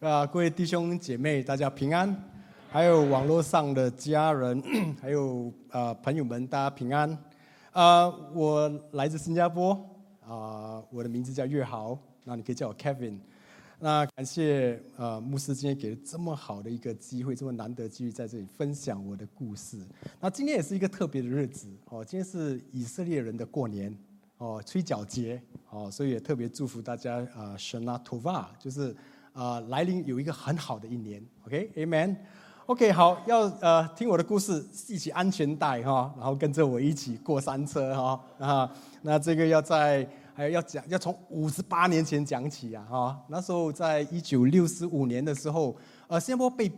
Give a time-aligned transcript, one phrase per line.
[0.00, 2.16] 啊，各位弟兄姐妹，大家平安，
[2.70, 4.62] 还有网络上的家人，
[4.98, 7.10] 还有啊朋友们，大家平安。
[7.72, 9.74] 啊，我来自新加坡，
[10.26, 13.18] 啊，我的名字叫岳豪，那你可以叫我 Kevin。
[13.78, 19.76] 那感谢啊牧师今天给了这么好的一个机会，这么难得机会在这里分享我的故事。
[20.18, 23.94] 那今天也是一个特别的日子哦，今天是以色列人的过年
[24.38, 28.96] 哦，吹角节哦，所以也特别祝福大家啊，Shana Tova，就是。
[29.40, 45.74] 啊、呃，来临有一个很好的一年，OK，Amen，OK，好，要呃听我的故事，系起安全带哈，然后跟着我一起过山车哈啊，那这个要在还要讲，要从五十八年前讲起啊哈，那时候在一九六五年的时候，
[46.08, 46.70] 呃，新加坡被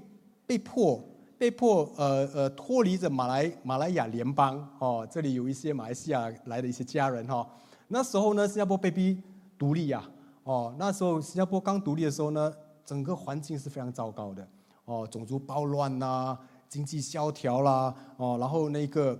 [0.47, 1.05] 被迫
[1.37, 7.45] 被迫呃呃脱离着马来马来亚联邦哦，这里有一些马来西亚来的一些家人哈，
[7.89, 9.21] 那时候呢，新加坡被逼
[9.59, 10.01] 独立呀。
[10.45, 12.53] 哦，那时候新加坡刚独立的时候呢，
[12.85, 14.47] 整个环境是非常糟糕的。
[14.85, 19.17] 哦，种族暴乱呐、啊，经济萧条啦，哦，然后那个，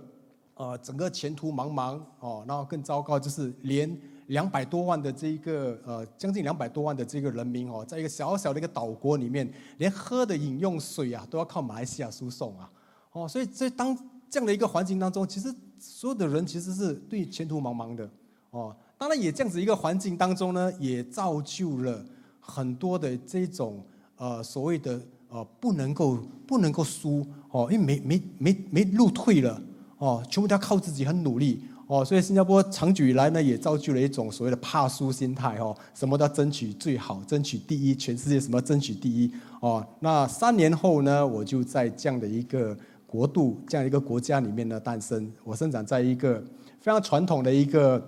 [0.55, 1.97] 呃，整个前途茫茫。
[2.19, 12.69] 哦，然后更糟糕就是连两百多万的这一个，呃，将近两百多万的这个人民哦，在一个小小的一个岛国里面，连喝的饮用水啊，都要靠马来西亚输送啊。
[13.13, 13.97] 哦，所以在当
[14.29, 18.09] 这样的一个环境当中，其实所有的人其实是对前途茫茫的。
[18.49, 18.75] 哦。
[19.03, 22.01] 当然，也这样子一个环境当中呢，也造就了
[22.39, 23.83] 很多的这种
[24.15, 29.61] 呃所谓的呃不能够不能够输哦，因为没没没没路退了
[29.97, 39.85] 哦，全部都要靠自己很努力哦，所以新加坡长久以来呢，也造就了一种所谓的怕输心态哦，什么都要争取最好，争取第一，全世界什么争取第一哦。
[39.99, 42.73] 那三年后呢，我就在这样的一个
[43.05, 46.41] 国度，这样一个国家里面呢诞生，我生长在一个
[46.79, 48.01] 非常传统的一个。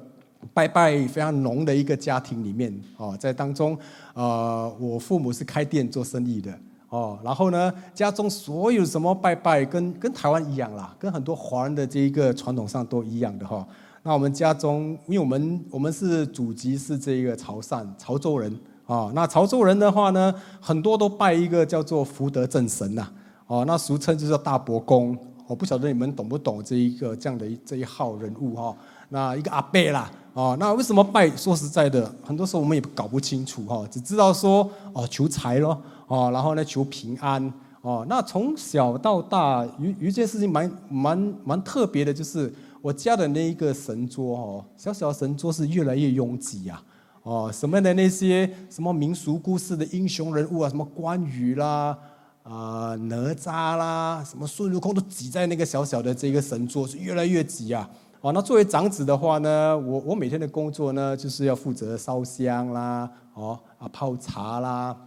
[0.53, 3.77] 拜拜非常浓的一个家庭里面哦，在当中，
[4.13, 6.53] 呃，我父母是开店做生意的
[6.89, 13.65] 哦，然后呢，家中所有什么拜拜跟跟台湾一样啦，跟很多华人的这一个传统上都一样的哈。
[14.03, 23.07] 那我们家中，因为我们我们是祖籍是这个潮汕潮州人啊，那潮州人的话呢，很多都拜一个叫做福德正神呐，
[23.47, 25.17] 哦，那俗称就叫大伯公，
[25.47, 28.77] 我不晓得你们懂不懂这一个这样的这一号人物哈，
[29.09, 30.09] 那一个阿伯啦。
[30.35, 31.29] 哦，那为什么拜？
[31.37, 38.05] 说实在的，很多时候我们也搞不清楚哈，只知道说哦求财咯，哦，然后呢求平安哦。
[38.09, 46.83] 那从小到大有有一件事情蛮蛮蛮特别的，就是我家的那一个神桌哦，小小的神桌是越来越拥挤啊。
[47.23, 51.97] 哦，什么的那些什么民俗故事的英雄人物啊，什么关羽啦
[52.43, 57.89] 啊、哪吒啦，什么孙悟空都挤在那个小小的这个神桌，是越来越挤啊。
[58.25, 64.97] 哦，那作为长子的话呢，我我每天的工作呢，就是要负责烧香啦，哦啊泡茶啦，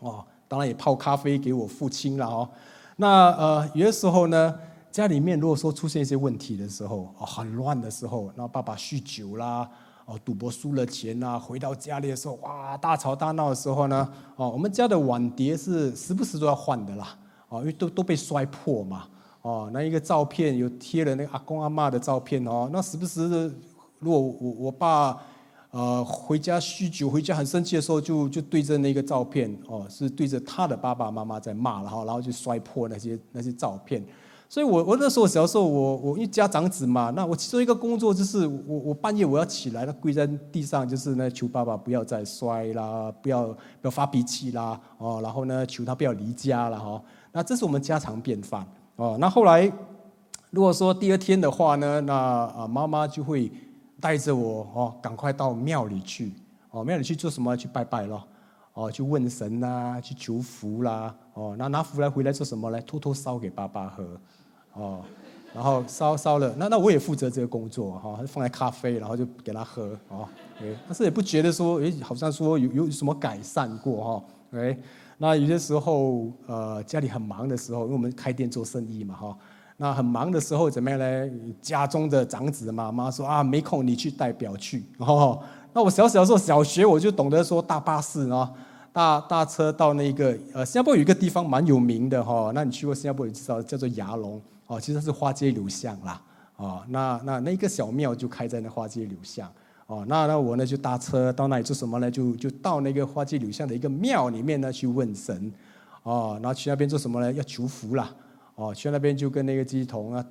[0.00, 2.48] 哦，当然也泡咖啡给我父亲了哦。
[2.96, 4.52] 那呃有的时候呢，
[4.90, 9.70] 家里面如果说出现一些问题的时候，哦很乱的时候，那爸爸酗酒啦，
[10.04, 17.16] 哦赌博输了钱呐，回到家里的时候，哇大吵大闹的时候呢，哦我们家的碗碟是时不时都要换的啦，
[17.48, 19.04] 哦因为都都被摔破嘛。
[19.44, 23.54] 哦，那一个照片有贴了那个阿公阿嬷的照片哦，那时不时的，
[23.98, 25.20] 如果我我爸，
[25.70, 34.02] 呃回家酗酒回家很生气的时候，就就对着那个照片哦，是对着他的爸爸妈妈在骂，然后然后就摔破那些那些照片。
[34.48, 47.02] 所以我我那时候小时候我我一家长子嘛，那我其中一个工作就是我我半夜我要起来，那跪在地上就是那求爸爸不要再摔啦，不要不要发脾气啦，哦，然后呢求他不要离家了哈。
[47.30, 48.66] 那这是我们家常便饭。
[48.96, 49.70] 哦，那后来，
[50.50, 53.50] 如果说第二天的话呢，那啊妈妈就会
[54.00, 56.32] 带着我哦，赶快到庙里去
[56.70, 57.56] 哦，庙里去做什么？
[57.56, 58.22] 去拜拜咯，
[58.72, 62.80] 哦，去问神呐，去求福啦，哦，那拿福来回来做什么呢？
[62.82, 64.06] 偷偷烧给爸爸喝，
[64.74, 65.00] 哦，
[65.52, 70.28] 然后烧烧了，那那我也负责这个工作哈，放在咖啡，然后就给他喝哦，
[70.86, 74.24] 但是也不觉得说，哎，好像说有有什么改善过哈，
[74.60, 74.78] 哎。
[75.18, 79.36] 那有些时候，呃，家里很忙的时候，因为我们开店做生意嘛，哈，
[79.76, 81.30] 那很忙的时候怎么样呢？
[81.60, 85.40] 家中的长子妈妈说啊，没空，你去代表去，哦，
[85.72, 88.52] 那我小小的时候，小学我就懂得说搭巴士啊，
[88.92, 96.20] 大大车到那个，呃，新加坡有一个地方蛮有名的哈，那你去过新加坡，你知道叫做牙龙，哦，其实是花街柳巷啦，
[96.56, 99.50] 哦，那那那个小庙就开在那花街柳巷。
[99.86, 102.10] 哦，那那我呢就搭车到那里做什么呢？
[102.10, 105.52] 就就到那个花街柳巷的一个庙里面呢去问神，
[106.02, 107.32] 哦，然后去那边做什么呢？
[107.32, 108.10] 要求福啦，
[108.54, 110.24] 哦，去那边就跟那个乩童啊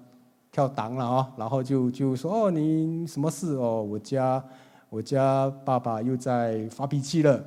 [0.51, 3.83] 跳档了哦，然后就就说哦，你什么事哦？
[3.83, 4.43] 我家
[4.89, 7.43] 我家爸爸又在发脾气了，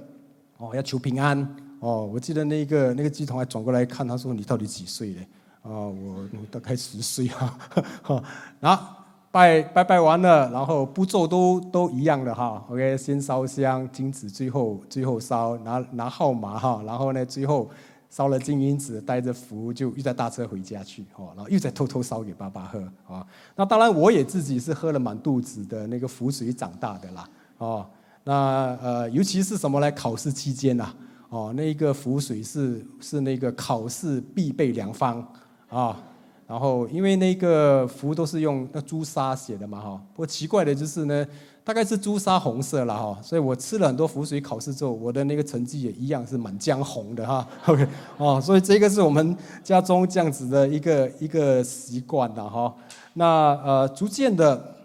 [0.59, 5.27] 哦，要求平安，哦，我记得那个那个乩童还转过来看，他说：“你到底几岁嘞？”
[5.63, 7.59] 啊，我我大概十岁哈，
[8.03, 8.23] 哈，
[8.61, 8.96] 然后
[9.37, 12.65] 拜拜拜完了，然后步骤都都一样的哈。
[12.71, 17.69] OK，先烧香金纸，最后最后烧拿拿号码哈，然后呢最后。
[18.09, 27.29] 烧了金银纸，带着符就又再搭车回家去，哦，然后又再偷偷烧给爸爸喝，啊，那当然我也自己是喝了满肚子的那个符水长大的啦，
[27.59, 27.87] 哦，
[28.23, 29.91] 那呃，尤其是什么呢？
[29.91, 30.89] 考试期间呐，
[31.29, 35.23] 哦，那个符水是是那个考试必备良方
[35.69, 36.01] 啊，
[36.47, 41.27] 然后因为那个符都是用那朱砂写的嘛，哈，不过奇怪的就是呢。
[41.67, 47.45] 大概是朱砂红色了哈，所以我吃了很多符水考试之后，我的那个成绩也一样是满江红的哈。
[47.67, 47.85] OK，
[48.19, 52.73] 哦，所以这个是我们家中这样子的一个一个习惯的哈。
[53.15, 54.77] 那呃，逐渐的，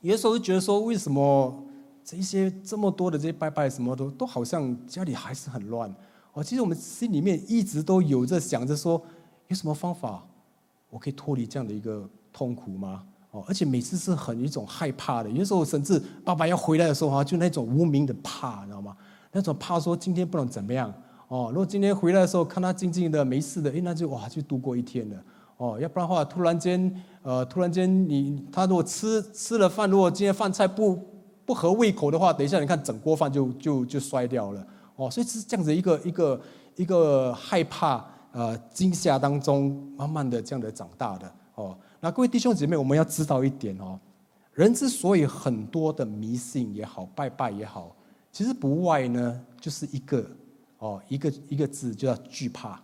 [0.00, 1.52] 有的时候会觉得说，为什么
[2.04, 5.92] 这些这么多的这些拜拜什么都都好像家里还是很乱
[6.34, 6.44] 哦。
[6.44, 9.02] 其实我们心里面一直都有着想着说，
[9.48, 10.22] 有什么方法
[10.90, 13.02] 我可以脱离这样的一个痛苦吗？
[13.32, 18.96] 哦而且每次是很一种害怕的，有时候甚至爸爸要回来的时候哈，就那种无名的怕，你知道吗？
[19.32, 20.90] 那种怕说今天不能怎么样
[21.28, 21.48] 哦。
[21.50, 25.22] 如果今天回来的时候看他静静的没事的，哎，那就哇就度过一天了
[25.58, 25.78] 哦。
[25.78, 30.98] 要不然的话，突然间呃，突然间你他如果吃吃了饭，如果今天饭菜不
[31.44, 35.10] 不合胃口的话，等一下你看整锅饭就就就摔掉了哦。
[35.10, 36.40] 所以是这样子一个一个
[36.76, 38.02] 一个害怕
[38.36, 41.74] 呃惊吓当中，慢慢的这样的长大的哦。
[42.00, 43.98] 那各位弟兄姐妹，我们要知道一点哦，
[44.52, 47.96] 人之所以很多的迷信也好，拜拜也好，
[48.30, 50.30] 其实不外呢，就是一个
[50.76, 52.78] 哦，一个一个字，就叫惧怕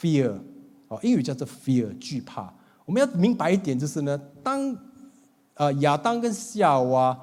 [0.00, 0.36] ，fear，
[0.88, 2.52] 哦，英语叫做 fear，惧怕。
[2.84, 4.76] 我们要明白一点，就是呢，当
[5.54, 7.16] 呃亚当跟夏娃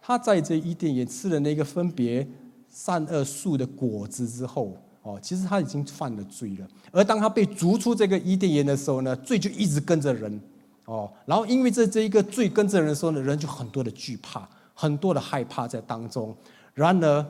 [0.00, 2.24] 他在这伊甸园吃了那个分别
[2.68, 4.76] 善恶树的果子之后，
[5.06, 6.66] 哦，其实他已经犯了罪了。
[6.90, 10.40] 而当他被逐出这个伊甸园的时候呢，罪就一直跟着人。
[10.86, 16.36] 哦，然后因为这这一个罪跟着人的时候呢，人就很多的惧怕，很多的害怕在当中。
[16.74, 17.24] 然而，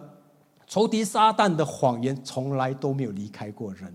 [0.67, 3.93] 仇敌撒旦的谎言从来都没有离开过人。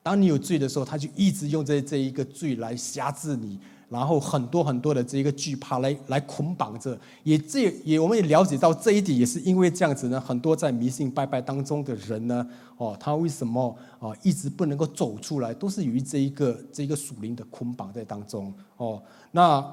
[0.00, 3.58] 当你有罪的时候，他就一直用这这一个罪来辖制你。
[3.94, 12.46] 然后很多很多的这一个惧怕来来捆绑着，也这也我们也了解到这一点，也是因为这样子呢，很多在迷信拜拜当中的人呢，
[12.76, 19.00] 哦，他为什么啊一直不能够走出来，都是由于这一个这一个属灵的捆绑在当中哦。
[19.30, 19.64] 那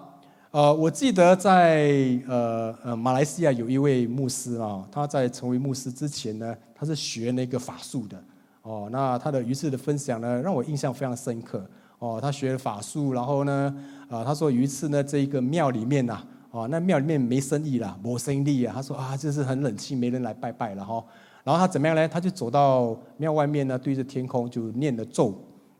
[0.51, 1.89] 呃，我记得在
[2.27, 8.21] 呃呃马来西亚有一位牧师啊，他在成为牧师之前呢，他是学那个法术的
[8.61, 8.89] 哦。
[8.91, 11.65] 那他的一次的分享呢，让我印象非常深刻
[12.01, 12.19] 哦。
[12.21, 13.73] 他学了法术，然后呢。
[14.11, 16.21] 啊，他说有一次呢，这一个庙里面呐，
[16.51, 18.73] 啊，那庙里面没生意了，没生意啊。
[18.75, 21.01] 他说啊，就是很冷清，没人来拜拜了哈。
[21.45, 22.05] 然后他怎么样呢？
[22.09, 25.33] 他就走到庙外面呢，对着天空就念了咒，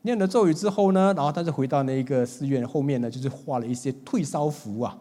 [0.04, 4.98] 念了咒语之后呢，然后他就回到那个寺院后面呢，就是画了一些退烧符啊。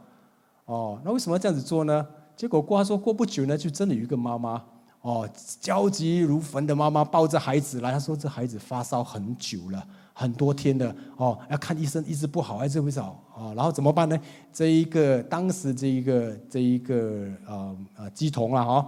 [0.65, 2.05] 哦，那为什么要这样子做呢？
[2.35, 4.61] 结果过他说过不久呢，就真的有一个妈妈
[5.03, 5.29] 哦，
[5.61, 9.87] 焦急如焚的妈妈抱着孩子来，他说这孩子发烧很久了。
[10.21, 13.55] 很多天的哦，要看医生，一直不好，还是不好啊？
[13.57, 14.21] 然后怎么办呢？
[14.53, 18.87] 这一个当时这一个这一个呃呃鸡童啊哈，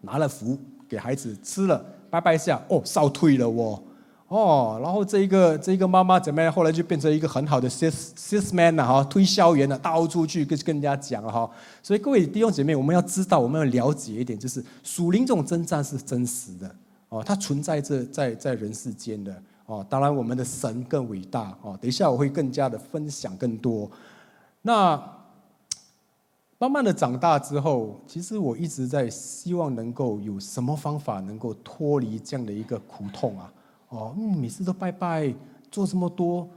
[0.00, 0.56] 拿了符
[0.88, 3.82] 给孩子吃了，拜拜下哦，烧退了哦
[4.28, 6.52] 哦，然后这一个这一个妈妈怎么样？
[6.52, 11.50] 后来就变成一个很好的 sales sisman 了哈，推销员了，到处去跟跟人家讲哈。
[11.82, 16.72] 所以各位弟兄姐妹，我们要知道，我们要了解一点，就是属灵这种征战是真实的
[17.08, 19.34] 哦，它存在着在在人世间的。
[19.70, 21.78] 哦，当然，我们的神更伟大哦。
[21.80, 23.88] 等一下我会更加的分享更多。
[24.62, 25.00] 那
[26.58, 33.52] 慢慢的长大之后，其实我一直在希望能够有什么方法能够脱离这样的一个苦痛啊。
[33.90, 35.32] 哦，嗯，每次都拜拜，
[35.70, 36.48] 做这么多，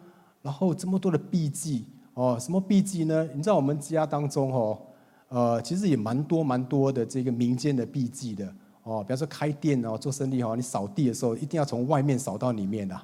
[0.41, 3.29] 然后这么多的笔记哦，什么笔记呢？
[3.35, 4.79] 你知道我们家当中哦，
[5.27, 8.51] 呃，其实也蛮多蛮多的这个民间的笔记的。
[8.83, 12.99] 哦，比方说开店哦，做生意哦，你扫地的时候一定要从外面扫到里面的，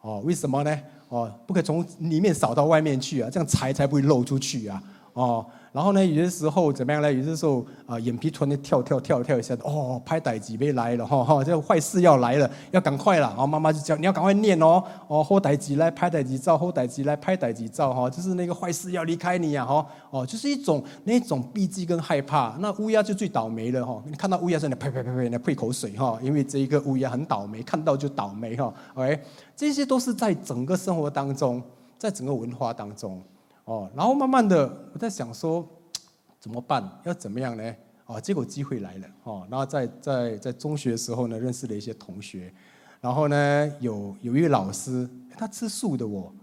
[0.00, 0.80] 哦，为什么呢？
[1.08, 5.44] 哦，不可以从里面扫到外面去啊，这样财才不会漏出去啊，哦。
[5.72, 7.12] 然后呢，有些时候怎么样呢？
[7.12, 13.28] 有些时候啊，眼皮突然跳跳跳跳一下，哦，歹代志要来了哈哈，这坏事要来了，要赶快了。
[13.28, 22.56] 然后妈妈就叫你要赶快念哦，哦，好代志来，歹代志走，好代志来，歹代志走哈，就是那个坏事要离开你呀哈，哦，就是一种那种避忌跟害怕。
[22.58, 28.74] 那乌鸦就最倒霉了哈，你看到乌鸦在那呸呸呸呸，那呸口水哈，因为这一个乌鸦很倒霉，看到就倒霉哈。
[28.94, 29.20] OK，
[29.54, 31.62] 这些都是在整个生活当中，
[31.96, 33.22] 在整个文化当中。
[33.70, 35.64] 哦，然后慢慢的，我在想说，
[36.40, 36.82] 怎么办？
[37.04, 37.74] 要怎么样呢？
[38.06, 39.06] 哦，结果机会来了。
[39.22, 42.52] 哦，然后在在在中学的时候呢，认识了一些同学，
[43.00, 45.08] 然后呢，有有一位老师，
[45.38, 46.34] 他吃素的我，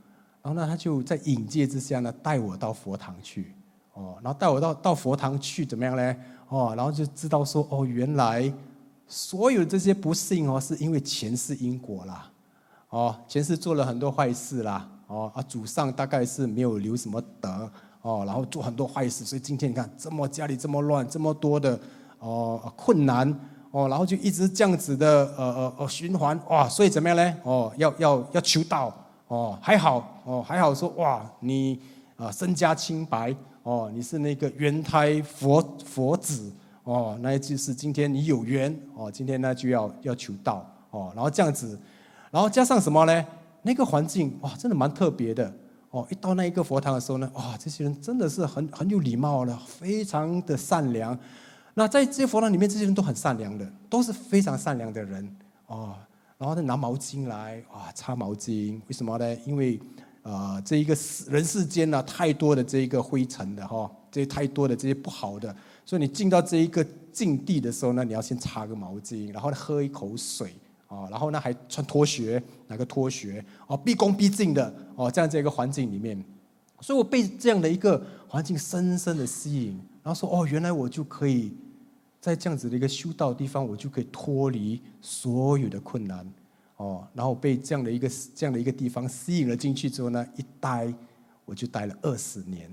[0.41, 3.53] 然后呢，他就在引介之下呢，带我到佛堂去，
[3.91, 6.15] 哦，然后带我到到佛堂去怎么样呢？
[6.48, 8.50] 哦，然后就知道说，哦，原来
[9.05, 12.31] 所有这些不幸哦，是因为前世因果啦，
[12.88, 17.69] 哦，前世做了很多坏事啦，哦啊，祖上大概是没有留什么德，
[18.01, 21.79] 哦，然后做很多坏事，所以今天你看这么家里这么乱，这么多的
[22.19, 23.33] 哦困难。
[23.69, 27.35] 哦，然后就一直这样子的，呃呃呃循环哇，所以怎么样呢？
[27.43, 28.91] 哦，要要要求道
[29.27, 31.77] 哦，还好哦，还好说哇，你
[32.15, 36.49] 啊身家清白哦，你是那个缘胎佛佛子
[36.85, 41.77] 哦，那就是今天你有缘哦，今天呢就要要求道哦，然后这样子，
[42.31, 43.25] 然后加上什么呢？
[43.67, 45.53] 那个环境哇，真的蛮特别的
[45.89, 51.17] 哦，一到那一个佛堂的时候呢，哇，这些人真的是很很有礼貌的，非常的善良。
[51.74, 55.29] 那在这些佛堂里面，这些人都很善良的，都是非常善良的人
[55.65, 55.93] 哦。
[56.38, 59.36] 然后他拿毛巾来，哇，擦毛巾，为什么呢？
[59.45, 59.77] 因为
[60.24, 65.53] 啊、呃，这一个世人世间呢、太多的这一个灰尘的哈，这些太多的这些不好的，
[65.86, 70.53] 所以你进到这一个境地的时候呢，你要先擦个毛巾，然后喝一口水
[70.88, 76.24] 哦，然后呢还穿拖鞋，拿个拖鞋哦，毕恭毕敬的哦，这样子一个环境里面，
[76.82, 81.53] 所以我被这样的一个环境深深的吸引，然后说哦，原来我就可以。
[82.20, 86.29] 在这样子的一个修道地方，我就可以脱离所有的困难，
[86.75, 90.91] 哦，然后被这样的一个这样的一个地方吸引了进去之后呢，一待
[91.46, 92.70] 我就待了二十年，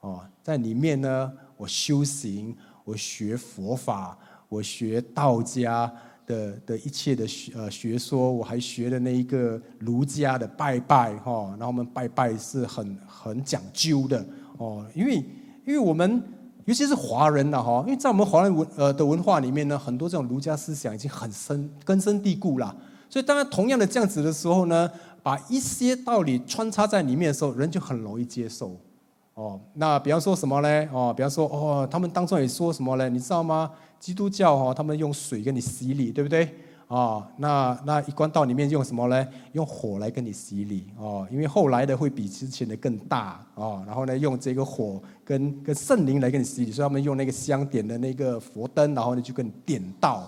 [0.00, 4.18] 哦，在里面呢，我修行，我学佛法，
[4.48, 5.92] 我学道家
[6.26, 14.26] 的的一切的学呃学说，我还学了那一个儒家的拜拜，哈，然后我们拜拜是很很讲究的，
[14.58, 15.14] 哦，因为
[15.64, 16.22] 因为我们。
[16.66, 22.76] 尤其是华人呐，哈，因为在我们华人文呃的文化里面呢，很多这种儒家思想已经很深根深蒂固了。
[23.08, 24.90] 所以当然同样的这样子的时候呢，
[25.22, 28.76] 把一些道理穿插在里面的时候，人就很容易接受。
[29.36, 30.88] 哦，那比方说什么呢？
[30.90, 33.06] 哦，比方说哦，他们当中也说什么呢？
[33.10, 33.70] 你知道吗？
[34.00, 36.44] 基督教哈，他们用水给你洗礼，对不对？
[36.88, 39.28] 啊、哦，那那一关道里面用什么呢？
[39.52, 43.84] 用火来跟你洗礼哦，因为后来的会比之前的更大哦。
[43.86, 50.26] 然后呢，用这个火跟跟圣灵来跟你洗礼，所以他们用那个香点的那个佛灯，然后呢就跟你点道。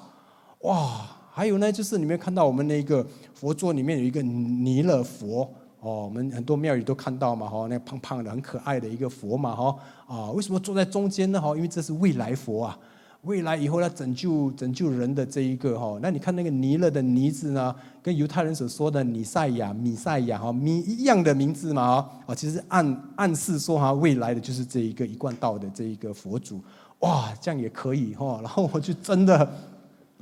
[0.60, 5.50] 哇，还有呢，就是你们看到我们那个佛桌里面有一个弥勒佛
[5.80, 11.40] 哦，我们很多庙宇都看到嘛哈，那胖胖的很可爱的一个佛嘛哈啊，为什么坐在中间呢？
[11.40, 12.78] 哈，因为这是未来佛啊。
[13.22, 26.62] 未来以后要拯救拯救人的这一个哈，那你看那个弥勒的弥字呢，跟犹太人所说的弥赛亚、米赛亚哈米一样的名字嘛啊，其实暗暗示说哈，未来的就是这一个一贯道的这一个佛祖，
[27.00, 29.52] 哇，这样也可以哈，然后我就真的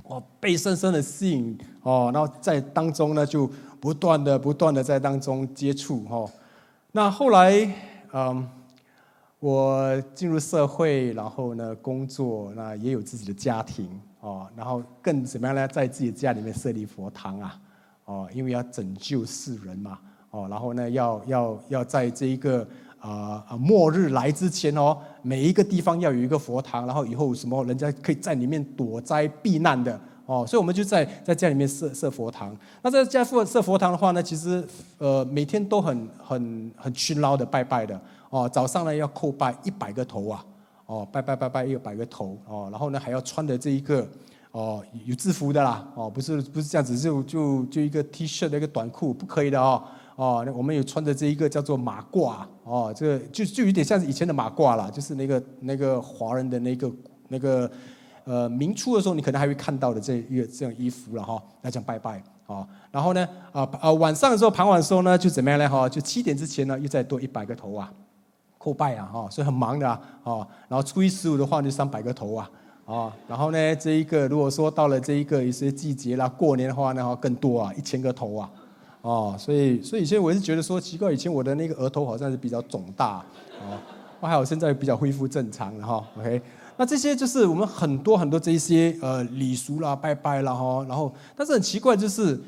[0.04, 3.48] 哇被深深的吸引哦，然后在当中呢就
[3.80, 6.24] 不断的不断的在当中接触哈，
[6.92, 7.70] 那后来
[8.12, 8.48] 嗯。
[9.38, 13.86] 我进入社会，然后呢工作，那也有自己的家庭
[14.20, 15.68] 哦，然后更怎么样呢？
[15.68, 17.60] 在自己家里面设立佛堂啊，
[18.06, 19.98] 哦，因为要拯救世人嘛，
[20.30, 22.66] 哦，然后呢要要要在这一个
[22.98, 32.54] 啊啊末日来之前哦，每一个地方要有一个佛堂，然后以后什么人家可以在里面躲灾避难的哦，所以我们就在在家里面设设佛堂。
[32.82, 34.62] 那在家设设佛堂的话呢，其实
[34.98, 37.98] 呃每天都很很很勤劳的拜拜的。
[38.28, 40.44] 哦，早上呢要叩拜一百个头啊，
[40.86, 42.36] 哦，拜拜拜拜一百个头。
[42.48, 44.06] 哦，然后呢还要穿的这一个
[44.50, 49.80] 哦有制服的啦，哦不是不是这样子就就就一个 T 恤的一个短裤不可以的哦，
[50.16, 56.92] 哦我们有穿的这一个叫做马褂哦，这个就就有点像是以前的马褂啦，就是那个那个华人的那个
[57.28, 57.70] 那个
[58.26, 67.90] 呃明初的时候你可能还会看到的这一个这样衣服了哈，来讲拜拜哦，然后呢啊啊晚上的时候傍晚的时候呢就怎么样呢哈，就七点之前呢又再多一百个头啊。
[68.58, 70.00] 叩拜啊，哈，所以很忙的啊，
[70.66, 72.50] 然后初一十五的话就三百个头啊，
[72.84, 78.50] 啊，然后呢，这一个如果说到了这一个一些季节啦，过年的话呢，更多啊，一千个头啊，
[79.02, 83.78] 哦，所以所以以前我是觉得说奇怪，以前我的那个额头好像是比较肿大，啊，
[84.20, 86.42] 还好现在比较恢复正常了哈，OK，
[86.76, 92.40] 那这些就是我们很多很多这些呃礼俗啦、拜拜啦哈，然后但是很奇怪就是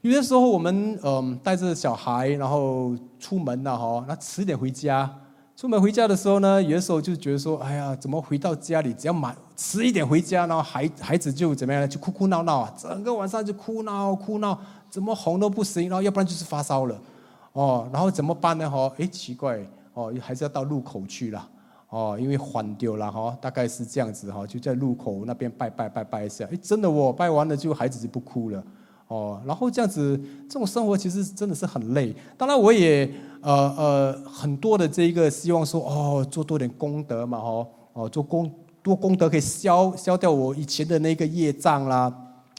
[0.00, 5.10] 有些时候我们嗯带着小孩然后出门了哈，那迟点回家。
[5.56, 11.88] 出门回家的时候呢，有的时候就觉得说，哎呀，怎么回到家里，只要晚迟一点回家，然后孩孩子就怎么样呢？
[11.88, 14.56] 就哭哭闹闹啊，整个晚上就哭闹哭闹，
[14.88, 16.96] 怎么哄都不行，然后要不然就是发烧了，
[17.54, 18.70] 哦，然后怎么办呢？
[18.70, 19.58] 哈，哎，奇怪，
[19.94, 21.48] 哦，还是要到路口去了，
[21.90, 28.62] 哦，因为还丢了哈，大概是这样子哈，就在路口那边拜拜拜拜一下，哎，真的哦，拜完了就孩子就不哭了，
[29.06, 32.14] 哦，然后这样子这种生活其实真的是很累。
[32.36, 38.52] 当然我也呃呃很多的这一个希望说哦做多点功德嘛，哦哦做功
[38.82, 42.12] 多功德可以消消掉我以前的那个业障啦，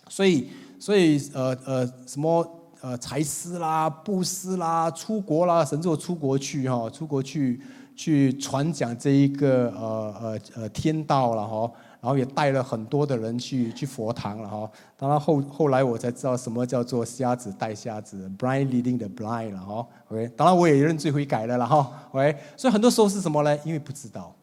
[0.07, 2.43] 所以所以呃呃什么
[2.81, 7.61] 呃财施啦、布施啦、出国啦，甚至我出国去哈，出国去
[7.99, 11.69] 去传讲这一个呃呃呃天道了哈。
[12.01, 23.53] 然后也带了很多的人去去佛堂了哈，当然后后来我才知道什么叫做瞎子带瞎子，blind leading the blind 了哈，OK，当然我也认罪悔改了了哈，OK，所以很多时候是什么呢？
[23.65, 24.33] 因为不知道，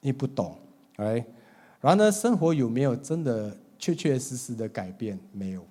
[0.00, 0.56] 因为不懂
[0.96, 1.24] ，OK，
[1.80, 5.16] 然后呢，生活有没有真的确确实实的改变？
[5.30, 5.64] 没有，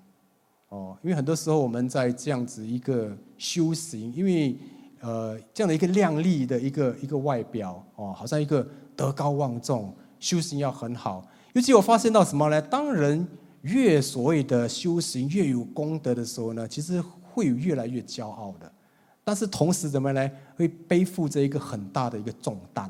[0.70, 4.56] 哦，因为很多时候我们在这样子一个修行，因为
[5.02, 9.96] 呃这样的一个亮丽的一个一个外表哦，好像一个德高望重。
[10.20, 11.24] 修行要很好，
[11.54, 12.60] 尤其我发现到什么呢？
[12.60, 13.28] 当人
[13.62, 18.72] 越所谓的修行越有功德的时候呢，其实会越来越骄傲的。
[19.24, 20.32] 但是同时怎么呢？
[20.56, 22.90] 会背负着一个很大的一个重担。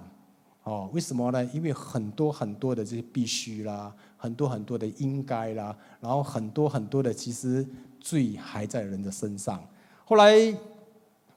[0.63, 1.43] 哦，为什么呢？
[1.53, 7.67] 因为很多很多的这些必须啦，很多很多的应该啦，然后很多很多的其实
[7.99, 9.61] 罪还在人的身上。
[10.05, 10.57] 后来。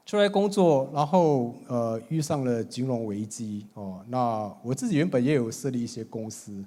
[0.05, 4.03] 出来工作，然后呃遇上了金融危机哦。
[4.09, 6.63] 那我自己原本也有设立一些公司，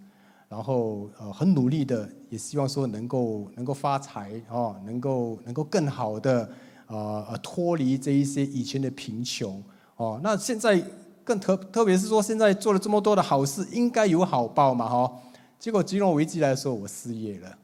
[0.48, 6.48] 然后呃很努力的，也希望说能够能够发财哦，能够能够更好的
[6.86, 9.62] 呃呃脱离这一些以前的贫穷
[9.96, 10.18] 哦。
[10.22, 10.82] 那现在
[11.22, 15.12] 更特特别是说现在做了这么多的好事，应该有好报嘛哈。
[15.58, 17.58] 结果金融危机来说，我失业了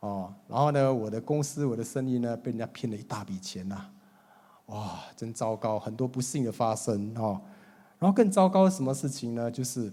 [0.00, 0.34] 哦。
[0.48, 3.86] 然后呢，我的公司我的生意呢被人家骗了一大笔钱呐。
[4.66, 7.40] 哇，真糟糕，很多不幸的发生哦。
[7.98, 9.50] 然后更糟糕的什么事情呢？
[9.50, 9.92] 就是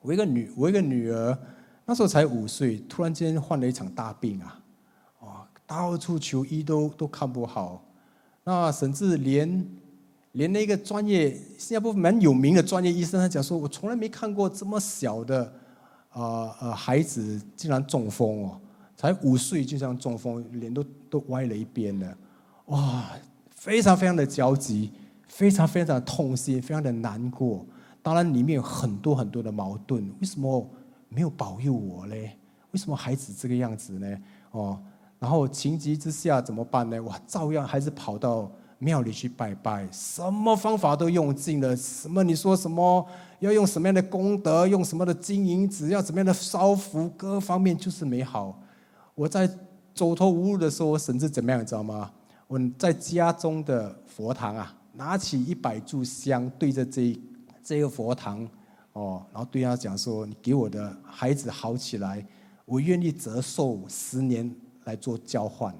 [0.00, 1.38] 我一个女，我一个女儿，
[1.84, 4.60] 那时候才五岁，突然间患了一场大病啊，
[5.20, 7.84] 哇，到处求医都都看不好。
[8.44, 9.66] 那甚至连
[10.32, 15.44] 连那个专业新加坡蛮有名的专业医生，他讲说，我从来没看过这么小的
[16.10, 18.60] 啊呃孩子竟然中风哦，
[18.96, 22.16] 才五岁就这样中风，脸都都歪了一边了，
[22.66, 23.04] 哇！
[23.58, 24.92] 非常非常的焦急，
[25.26, 27.66] 非常非常的痛心，非常的难过。
[28.00, 30.08] 当然里面有很多很多的矛盾。
[30.20, 30.64] 为什么
[31.08, 32.38] 没有保佑我嘞？
[32.70, 34.16] 为什么孩子这个样子呢？
[34.52, 34.80] 哦，
[35.18, 37.02] 然后情急之下怎么办呢？
[37.02, 41.76] 哇，照样还是跑到庙里去拜拜，什么方法都用尽了。
[41.76, 43.04] 什么你说什么
[43.40, 48.62] 要用什么样的功德，用什么的金银纸，要怎么样的烧符，各方面就是没好。
[49.16, 49.50] 我在
[49.92, 52.12] 走投无路的时候，我甚至怎么样，你知道吗？
[52.48, 57.14] 我在家中的佛堂啊，拿起一百炷香，对着这
[57.62, 58.42] 这个佛堂，
[58.94, 62.26] 哦，然后对他讲说：“你给我的孩子好起来，
[62.64, 64.50] 我愿意折寿十年
[64.84, 65.74] 来做交换。”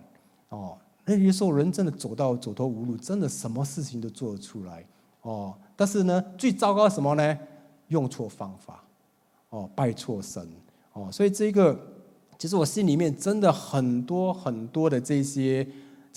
[0.50, 0.76] 哦，
[1.06, 4.84] 那有时候人真的走到走投无路，真的什么事情都做得出来，
[5.22, 5.54] 哦。
[5.74, 7.38] 但是呢，最糟糕什么呢？
[7.86, 8.84] 用错方法，
[9.48, 10.46] 哦，拜错神，
[10.92, 11.80] 哦，所以这个
[12.38, 15.66] 其实我心里面真的很多很多的这些。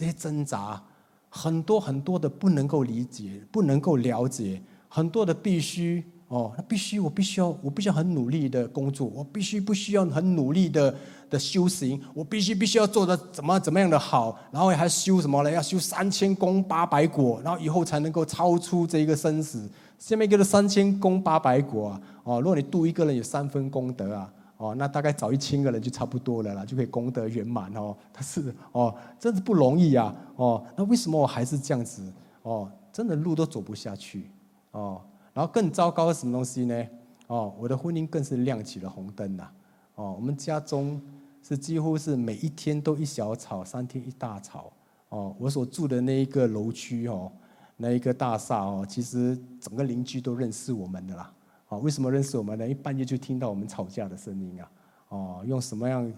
[0.01, 0.81] 这些挣扎，
[1.29, 4.59] 很多很多的不能够理解，不能够了解，
[4.89, 10.95] 很多的必须哦，那必须我必须要，我必须要很努力的工作，我必须不需要很努力的
[11.29, 15.51] 的修行，我必须必须要做的怎么怎么样的好，然后还修什么呢？
[15.51, 19.69] 要修三千功八百果，然后以后才能够超出这一个生死。
[19.99, 24.33] 下面一个三千功八百果啊，哦，如果你度一个人有三分功德啊。
[24.61, 27.97] 哦，那大概找一千个人就差不多了啦，就可以功德圆满哦。
[28.13, 30.15] 他是哦，真是不容易啊。
[30.35, 32.13] 哦，那为什么我还是这样子？
[32.43, 34.29] 哦，真的路都走不下去。
[34.69, 35.01] 哦，
[35.33, 36.87] 然后更糟糕的什么东西呢？
[37.25, 39.49] 哦，我的婚姻更是亮起了红灯呐。
[39.95, 41.01] 哦，我们家中
[41.41, 44.71] 是几乎是每一天都一小吵，三天一大吵。
[45.09, 47.31] 哦，我所住的那一个楼区哦，
[47.77, 51.33] 那一个大厦哦，其实整个邻居都认识我们的啦。
[51.71, 52.67] 啊，为什么认识我们呢？
[52.67, 54.71] 一半夜就听到我们吵架的声音啊！
[55.07, 56.13] 哦，用什么样？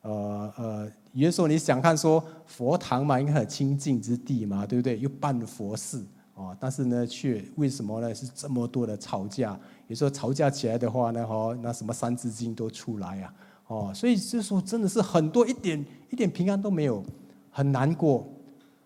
[0.00, 4.98] 呃呃，有的时候你想看说佛堂嘛，应该很清净之地嘛，对不对？
[4.98, 6.02] 又办佛事
[6.34, 8.14] 哦，但是呢，却为什么呢？
[8.14, 9.60] 是这么多的吵架？
[9.88, 13.34] 有时候吵架起来的话呢，哦，那什么三字经都出来啊！
[13.66, 17.04] 哦，所以就说真的是很多一点一点平安都没有，
[17.50, 18.26] 很难过，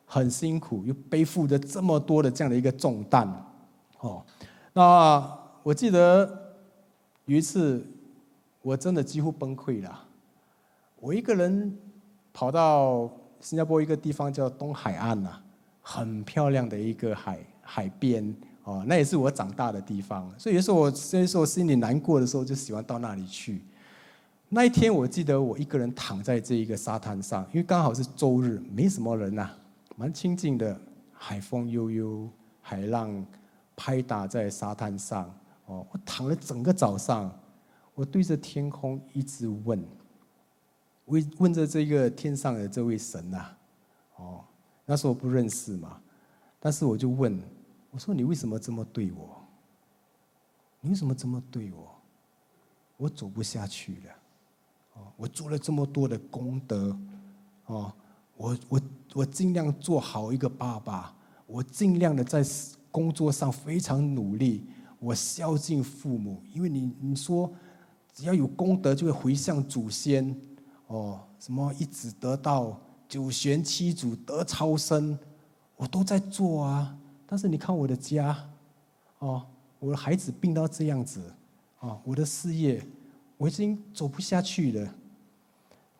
[0.04, 3.32] 很辛苦，又背负着这么多的这样的一个重担，
[4.00, 4.20] 哦，
[4.72, 5.37] 那。
[5.68, 6.54] 我记得
[7.26, 7.84] 有一次，
[8.62, 10.02] 我真的几乎崩溃了。
[10.98, 11.76] 我一个人
[12.32, 15.28] 跑到新加坡一个地方叫东海岸呐，
[15.82, 20.26] 很漂亮的一个海海边哦，那也是我长大的地方。
[20.38, 23.60] 所以有时候我，有时候心里难过的时候，就喜欢到那里去。
[24.48, 29.58] 那一天，我记得我一个人躺在这一个沙滩上，因为刚好是周日，没什么人呐、啊，
[29.96, 30.80] 蛮清静的，
[31.12, 32.26] 海风悠悠，
[32.62, 33.22] 海浪
[33.76, 35.30] 拍打在沙滩上。
[35.68, 37.30] 哦，我躺了整个早上，
[37.94, 39.86] 我对着天空一直问，
[41.04, 43.46] 问问着这个天上的这位神呐，
[44.16, 44.44] 哦，
[44.86, 46.00] 那时候我不认识嘛，
[46.58, 47.38] 但是我就问，
[47.90, 49.36] 我说你为什么这么对我？
[50.80, 51.94] 你为什么这么对我？
[52.96, 54.12] 我走不下去了。
[54.94, 56.98] 哦我做了这么多的功德，
[57.66, 57.92] 哦，
[58.36, 58.80] 我我
[59.14, 61.14] 我尽量做好一个爸爸，
[61.46, 62.42] 我尽量的在
[62.90, 64.66] 工作上非常努力，
[64.98, 67.50] 我孝敬父母，因为你你说
[68.12, 70.36] 只要有功德就会回向祖先，
[70.88, 75.18] 哦，什么一子得道，九玄七祖得超生，
[75.76, 76.96] 我都在做啊。
[77.26, 78.36] 但是你看我的家，
[79.18, 79.46] 哦，
[79.78, 81.20] 我的孩子病到这样子，
[81.80, 82.82] 哦，我的事业。
[83.36, 84.94] 我已经走不下去了。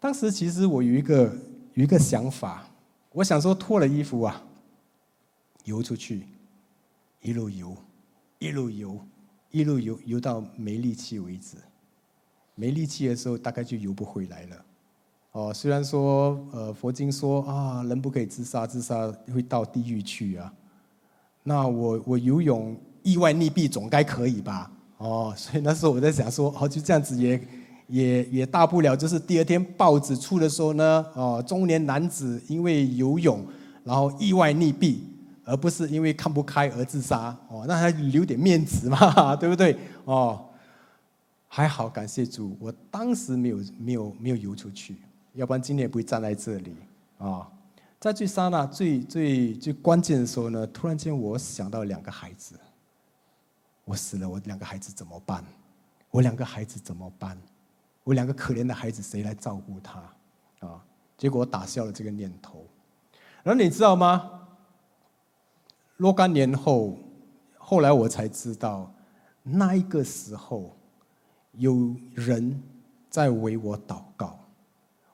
[0.00, 1.32] 当时其实我有一个
[1.74, 2.68] 有一个想法，
[3.12, 4.42] 我想说脱了衣服啊，
[5.62, 6.26] 游出去，
[7.22, 7.76] 一路游，
[8.38, 8.98] 一路游，
[9.51, 11.57] 一路游游到没力气为止。
[12.55, 14.57] 没力气的时候，大概就游不回来了。
[15.33, 20.53] 哦，虽然说呃佛经说啊，人不可以自杀，自杀会到地狱去啊。
[21.42, 24.70] 那我我游泳意外溺毙总该可以吧？
[24.96, 27.40] 哦，所以那时候我在想说，哦，就这样子也
[27.87, 33.46] 也也大不了，就是第二天报纸出的时候呢，哦，中年男子因为游泳
[33.85, 34.98] 然后意外溺毙，
[35.48, 39.78] 而不是因为看不开而自杀，哦，那还留点面子嘛， 对不对？
[40.04, 40.44] 哦，
[41.48, 44.96] 还好，感谢主，我当时没有没有没有游出去，
[45.32, 46.76] 要不然今天也不会站在这里
[47.16, 47.50] 啊，
[47.98, 52.54] 在最刹那最最最关键的时候呢，突然间我想到两个孩子。
[53.84, 55.42] 我死了，我两个孩子怎么办？
[56.11, 57.38] 我两个孩子怎么办？
[58.04, 59.98] 我两个可怜的孩子谁来照顾他？
[60.61, 60.84] 啊！
[61.16, 62.66] 结果我打消了这个念头。
[63.42, 64.38] 然后你知道吗？
[65.98, 66.96] 若干年后，
[67.58, 68.90] 后来我才知道，
[69.42, 70.74] 那一个时候
[71.52, 72.62] 有人
[73.11, 74.38] 在为我祷告。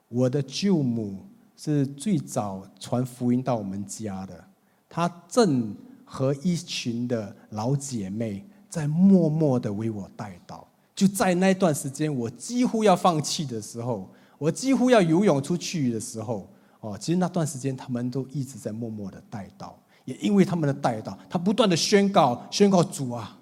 [0.07, 1.25] 我的舅母
[1.57, 4.45] 是最早传福音到我们家的，
[4.87, 8.45] 她正和一群的老姐妹。
[8.67, 16.45] 在默默的为我代祷，就在那段时间，我几乎要放弃的时候，我几乎要游泳出去的时候，
[16.81, 19.71] 哦，其实那段时间他们都一直在默默的代祷，
[20.05, 23.37] 也因为他们的代祷，他不断的宣告，宣告主啊，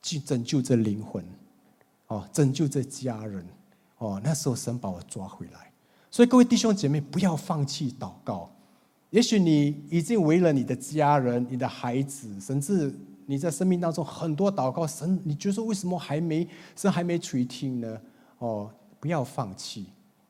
[0.00, 1.24] 去拯救这灵魂，
[2.06, 3.44] 哦，拯救这家人，
[3.98, 5.72] 哦，那时候神把我抓回来，
[6.10, 8.50] 所以各位弟兄姐妹，不要放弃祷告，
[9.10, 12.94] 也许你已经为了你的家人、你的孩子，甚至。
[13.28, 18.00] 你在生命当中很多祷告，神，你觉得为什么还没神还没垂听呢？
[18.38, 19.86] 哦，不要放弃，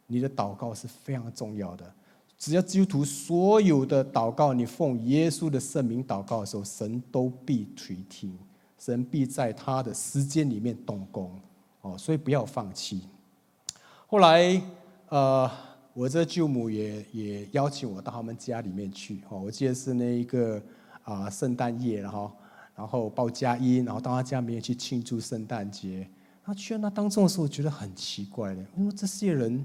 [0.07, 1.85] 你的祷告是非常重要的。
[2.38, 8.37] 只要基督徒所有的祷告，你奉耶稣的圣名祷告的时候，神都必垂听，
[8.79, 11.31] 神必在他的时间里面动工。
[11.81, 13.03] 哦，所以不要放弃。
[14.07, 14.61] 后来，
[15.09, 15.51] 呃，
[15.94, 19.20] 我这舅母也也邀请我到他们家里面去。
[19.29, 20.62] 哦，我记得是那一个
[21.03, 22.31] 啊圣诞夜，然后。
[22.77, 26.07] 然后报佳音，然后到他家里面去庆祝圣诞节。
[26.44, 29.64] 他去到那当中的时候，我觉得很奇怪的，因为这些人，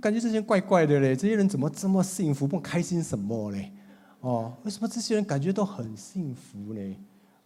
[0.00, 1.14] 感觉这些怪怪的嘞。
[1.14, 3.72] 这些人怎么这么幸福，不开心什么嘞？
[4.20, 6.96] 哦，为什么这些人感觉都很幸福呢？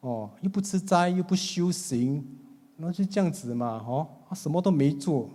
[0.00, 2.24] 哦，又不吃斋，又不修行，
[2.76, 3.82] 然后就这样子嘛。
[3.87, 5.28] 哦，他什么都没做，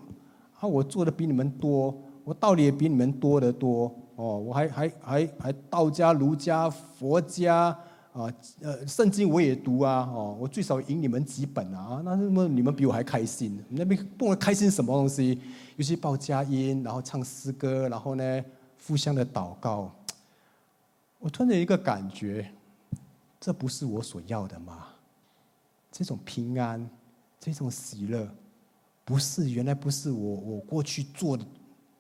[0.60, 3.94] 啊，我做的比你们多，我道理也比你们多得多。
[4.16, 7.78] 哦，我还还还还道家、儒家、佛家。
[8.14, 15.40] 啊，呃，圣经我也读啊，哦，我最少赢你们几本啊，那么你们比我还开心，那边不管开心什么东西？
[15.78, 18.46] 尤其报佳音，然后唱诗歌，然后呢，
[18.86, 19.90] 互相的祷告。
[21.20, 22.52] 我突然有一个感觉，
[23.40, 24.88] 这不是我所要的吗？
[25.90, 26.90] 这种平安，
[27.40, 28.30] 这种喜乐，
[29.06, 31.40] 不是原来不是我我过去做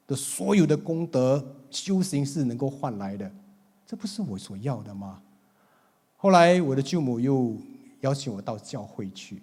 [0.08, 3.32] 的所有的功德修行是能够换来的，
[3.86, 5.22] 这不是我所要的吗？
[6.22, 7.52] 后来我的舅母又
[8.02, 9.42] 邀请我到教会去，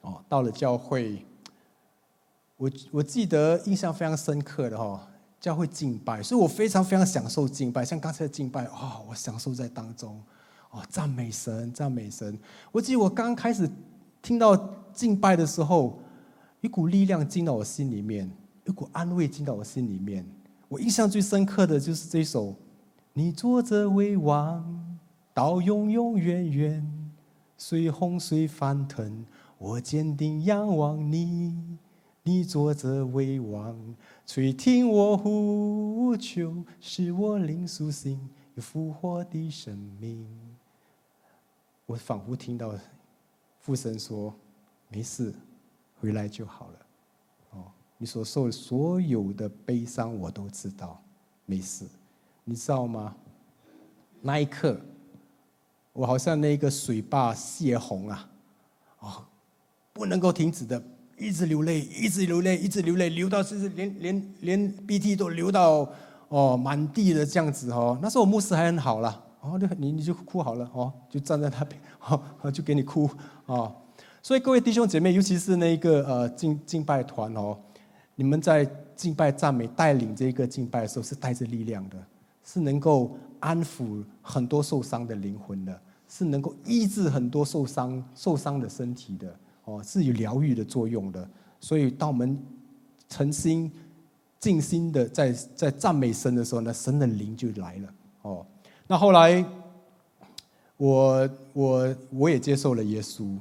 [0.00, 1.22] 哦，到了教会，
[2.56, 5.06] 我我记得印象非常深刻的哈，
[5.38, 10.18] 教会敬拜，所以我非常非常享受敬拜，像刚才的敬拜啊，我享受在当中，
[10.70, 12.38] 哦，赞美神，赞美神。
[12.72, 13.70] 我记得我刚开始
[14.22, 14.56] 听到
[14.94, 15.98] 敬拜的时候，
[16.62, 18.26] 一股力量进到我心里面，
[18.64, 20.24] 一股安慰进到我心里面。
[20.66, 22.54] 我印象最深刻的就是这首：
[23.12, 24.89] 你坐着为王。
[25.40, 27.10] 到永永远远，
[27.56, 29.24] 随洪水翻腾，
[29.56, 31.78] 我坚定仰望你。
[32.22, 38.20] 你坐着为王，垂听我呼求，使我灵苏醒，
[38.54, 40.28] 有复活的生命。
[41.86, 42.74] 我仿佛听到
[43.60, 44.34] 父神说
[44.92, 45.34] ：“没事，
[45.98, 46.86] 回来就好了。”
[47.56, 47.64] 哦，
[47.96, 51.00] 你所受的所有的悲伤，我都知道，
[51.46, 51.86] 没事。
[52.44, 53.16] 你知道吗？
[54.20, 54.78] 那一刻，
[55.92, 58.28] 我好像那个水坝泄洪啊，
[59.00, 59.24] 哦，
[59.92, 60.82] 不能够停止的。
[61.18, 65.86] 一直流泪，一直流泪，一直流泪，流到就是连连连鼻涕都流到
[66.28, 67.98] 哦满地的这样子哦。
[68.00, 71.78] 那时候我牧师还很好啦，哦，你你就哭好了哦，就站在那边
[72.40, 73.10] 哦，就给你哭
[73.44, 73.70] 哦。
[74.22, 77.58] 所以各位弟兄姐妹，尤其是那个呃敬敬拜团哦，
[78.14, 81.98] 你们在敬拜赞美带领这个敬拜的时候是带着力量的，
[82.44, 89.34] 是能够安抚很多受伤的灵魂的，是能够医治很多受伤受伤的身体的。
[89.64, 91.28] 哦，是有疗愈的作用的，
[91.60, 92.36] 所以当我们
[93.08, 93.70] 诚心、
[94.38, 97.94] 尽心的在在赞美神的时候呢，神的灵就来了。
[98.22, 98.46] 哦，
[98.86, 99.44] 那后来
[100.78, 103.38] 我我我也接受了耶稣，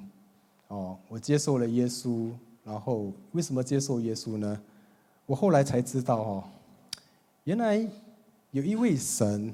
[0.67, 2.29] 哦，我接受了耶稣，
[2.65, 4.62] 然后为什么接受耶稣呢？
[5.25, 6.43] 我后来才知道哦，
[7.45, 7.77] 原来
[8.51, 9.51] 有一位神，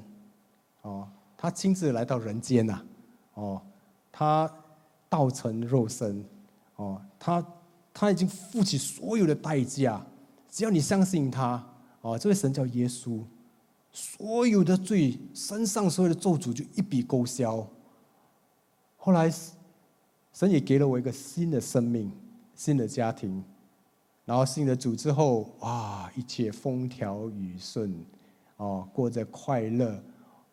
[0.86, 2.80] 哦，他亲自来到人间呐，
[3.34, 3.60] 哦，
[4.12, 4.50] 他
[5.08, 6.24] 道成肉身。
[6.76, 7.42] 哦，他
[7.94, 10.04] 他已经付起所有的代价，
[10.50, 11.66] 只要你相信他，
[12.02, 13.22] 哦，这位神叫耶稣，
[13.90, 17.66] 所有的罪，身上所有的咒诅就一笔勾销。
[18.98, 19.32] 后来，
[20.34, 22.12] 神也给了我一个新的生命，
[22.54, 23.42] 新的家庭，
[24.26, 28.04] 然后信了主之后，哇，一切风调雨顺，
[28.58, 29.98] 哦，过着快乐，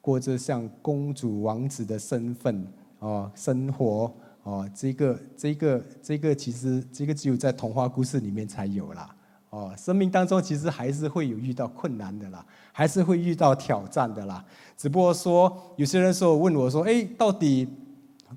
[0.04, 2.68] 过着像公主王子的身份，
[3.00, 4.14] 哦，生活。
[4.44, 9.16] 哦，这个、这个、这个，其实这个只有在童话故事里面才有啦。
[9.52, 14.44] 哦，生命当中其实还是会有遇到困难的啦，还是会遇到挑战的啦。
[14.76, 17.66] 只不过说，有些人说问我说：“哎，到底，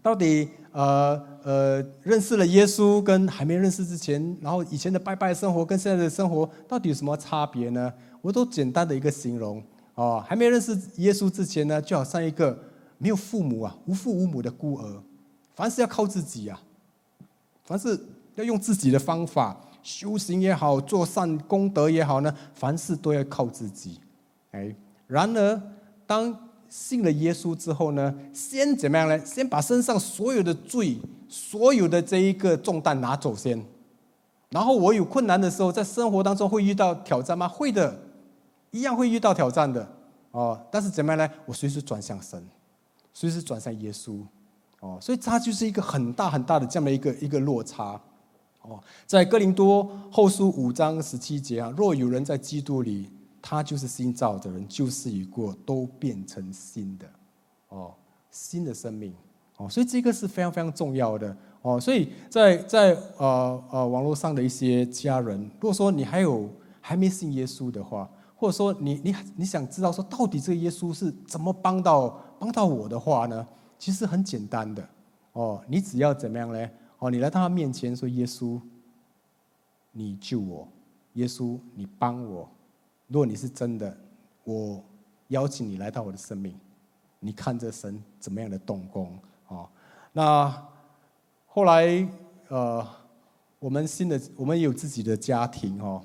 [0.00, 9.61] 到底，呃呃，认识了耶稣跟还没认识之前，然后以前的拜拜生活跟现在的生活，到底有什么差别呢？”我都简单的一个形容：
[9.97, 12.57] 哦，还没认识耶稣之前呢，就好像一个
[12.99, 15.03] 没有父母啊、无父无母的孤儿。
[15.55, 16.61] 凡事要靠自己啊，
[17.65, 17.99] 凡事
[18.37, 23.99] 要用自己的方法修行也好，做善功德也好呢，凡事都要靠自己。
[24.53, 24.75] 哎，
[25.07, 25.63] 然而
[26.07, 26.37] 当
[26.69, 29.19] 信了耶稣之后呢，先怎么样呢？
[29.25, 33.65] 先把身上所有的罪、所有的这一个重担拿走先。
[34.51, 37.49] 然后我有困难的时候，在生活当中会遇到挑战吗？
[37.49, 37.99] 会的，
[38.77, 39.89] 一样会遇到挑战的。
[40.31, 41.35] 哦，但是怎么样呢？
[41.47, 42.47] 我随时转向神，
[43.15, 44.21] 随时转向耶稣。
[44.81, 47.99] 哦，所以它就是一个很大很大的这么一个一个落差。
[48.61, 53.09] 哦，在哥林多后书五章十七节啊，若有人在基督里，
[53.41, 57.07] 他就是新造的人，旧事已过，都变成新的。
[57.71, 57.95] 哦，
[58.31, 59.15] 新的生命。
[59.57, 61.35] 哦，所以这个是非常非常重要的。
[61.62, 66.51] 哦，所以在在呃呃网络上的一些家人，如果说你还有
[66.83, 73.46] 还没信耶稣的话，或者说你你你想知道说到底这个耶稣是怎么帮到帮到我的话呢？
[73.79, 74.88] 其实很简单的，
[75.33, 76.70] 哦，你只要怎么样呢？
[76.99, 78.59] 哦，你来到他面前说：“耶稣，
[79.92, 80.66] 你救我，
[81.12, 82.49] 耶稣，你帮我。
[83.09, 83.94] 如果你是真的，
[84.44, 84.83] 我
[85.29, 86.59] 邀请你来到我的生命，
[87.20, 89.18] 你看这神怎么样的动工。”
[89.49, 89.68] 哦，
[90.14, 90.66] 那
[91.44, 92.09] 后来
[92.49, 92.87] 呃，
[93.59, 96.03] 我们新的我们也有自己的家庭哦，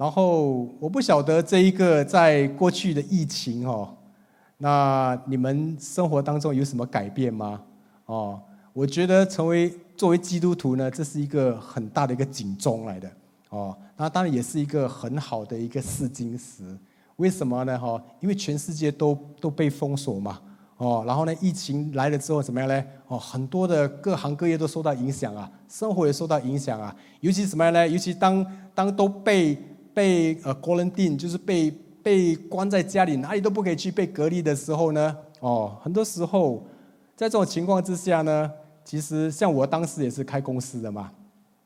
[0.00, 3.94] 然后我不晓得这一个在过去的疫情哦。
[4.56, 7.60] 那你们生活当中有什么改变吗？
[8.06, 8.40] 哦，
[8.72, 13.10] 我觉得成为作为基督徒呢，这是一个很大的一个警钟来的。
[13.50, 16.64] 哦，那当然也是一个很好的一个试金石。
[17.16, 17.78] 为什么呢？
[17.78, 20.40] 哈，因为全世界都都被封锁嘛。
[20.78, 22.82] 哦，然后呢，疫情来了之后怎么样呢？
[23.06, 26.96] 哦，很多的各行各业都受到影响啊，生活也受到影响啊。
[27.20, 27.86] 尤其什么样呢？
[27.86, 29.58] 尤其当当都被
[29.94, 31.72] 被呃 quarantine 就是被。
[32.02, 35.14] 被关在家里，哪里都不可以去，被隔离的时候呢？
[35.40, 36.64] 哦，很多时候，
[37.14, 38.50] 在这种情况之下呢，
[38.82, 41.12] 其实像我当时也是开公司的嘛，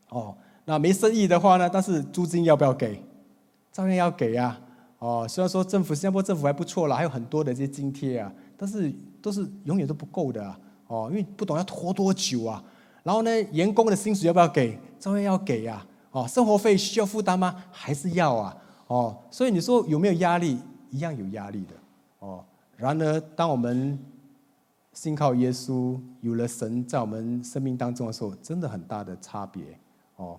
[0.08, 3.00] 哦，那没生意的话呢，但是租金要不要给？
[3.70, 4.58] 照样要给呀。
[4.98, 10.58] 哦，虽然说政府新加坡政府还不错啦，还有很多的这些津贴啊，但是都是永远都不够的啊。
[10.88, 12.60] 哦，因为不懂要拖多久啊。
[13.04, 14.76] 然后呢，员工的薪水要不要给？
[14.98, 15.87] 照样要给呀。
[16.14, 17.57] 哦，生活费需要负担吗？
[17.72, 18.57] 还是要啊。
[18.87, 20.57] 哦，所以你说有没有压力？
[20.92, 21.74] 一样有压力的。
[22.20, 22.44] 哦，
[22.77, 23.98] 然而当我们
[24.92, 29.64] 信靠耶稣，有了神在我们生命当中的时候，真的很大的差别。
[30.14, 30.38] 哦，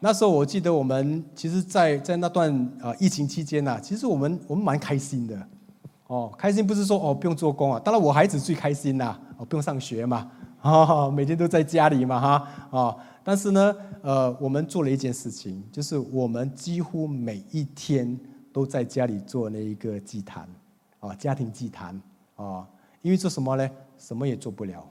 [0.00, 5.40] 那时候我记得我们其实在，在那段啊疫情期间呐，其实我们我们蛮开心的，
[6.08, 10.28] 哦，开心不是说哦不用做工啊，当然我孩子最开心呐，哦不用上学嘛，
[10.62, 18.18] 哦每天都在家里嘛哈哦，但是呢，呃，我们做了一件事情，就是我们几乎每一天
[18.52, 20.48] 都在家里做那一个祭坛，
[21.00, 22.00] 啊家庭祭坛
[22.36, 22.68] 啊，
[23.00, 23.70] 因为做什么呢？
[23.96, 24.84] 什么也做不了，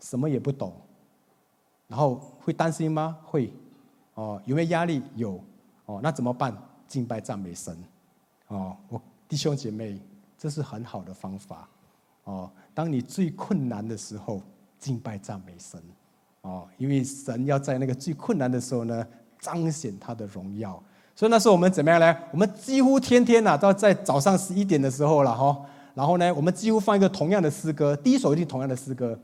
[0.00, 0.72] 什么也不懂，
[1.86, 3.18] 然后会担心吗？
[3.24, 3.52] 会。
[4.14, 5.02] 哦，有没有压力？
[5.16, 5.38] 有。
[5.86, 6.56] 哦，那怎么办？
[6.86, 7.76] 敬拜赞美神。
[8.48, 10.00] 哦，我弟兄姐妹，
[10.38, 11.68] 这是很好的方法。
[12.24, 14.40] 哦，当你最困难的时候，
[14.78, 15.82] 敬拜赞美神。
[16.44, 19.02] 哦，因为神要在那个最困难的时候呢，
[19.40, 20.78] 彰显他的荣耀。
[21.16, 22.14] 所以那时候我们怎么样呢？
[22.32, 25.58] 我们几乎天天呐、啊，都在早上十一点的时候了哈。
[25.94, 29.18] 然后呢，我们几乎放一个同样的诗歌，第一首一定同样的诗歌。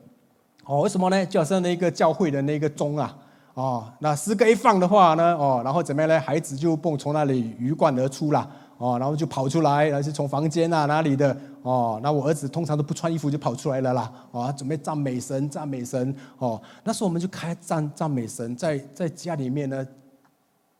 [0.64, 1.26] 哦，为什么呢？
[1.26, 3.14] 就好像那个教会的那个钟啊。
[3.52, 6.18] 哦，那诗歌一放的话呢，哦，然后怎么样呢？
[6.20, 8.48] 孩子就蹦从那里鱼贯而出了，
[8.80, 19.86] 哦，然后就跑出来，然后是从房间啊哪里的，哦，那我儿子通常都不穿衣服就跑出来了啦，哦，准备赞美神，赞美神，哦，那时候我们就开赞赞美神，在在家里面呢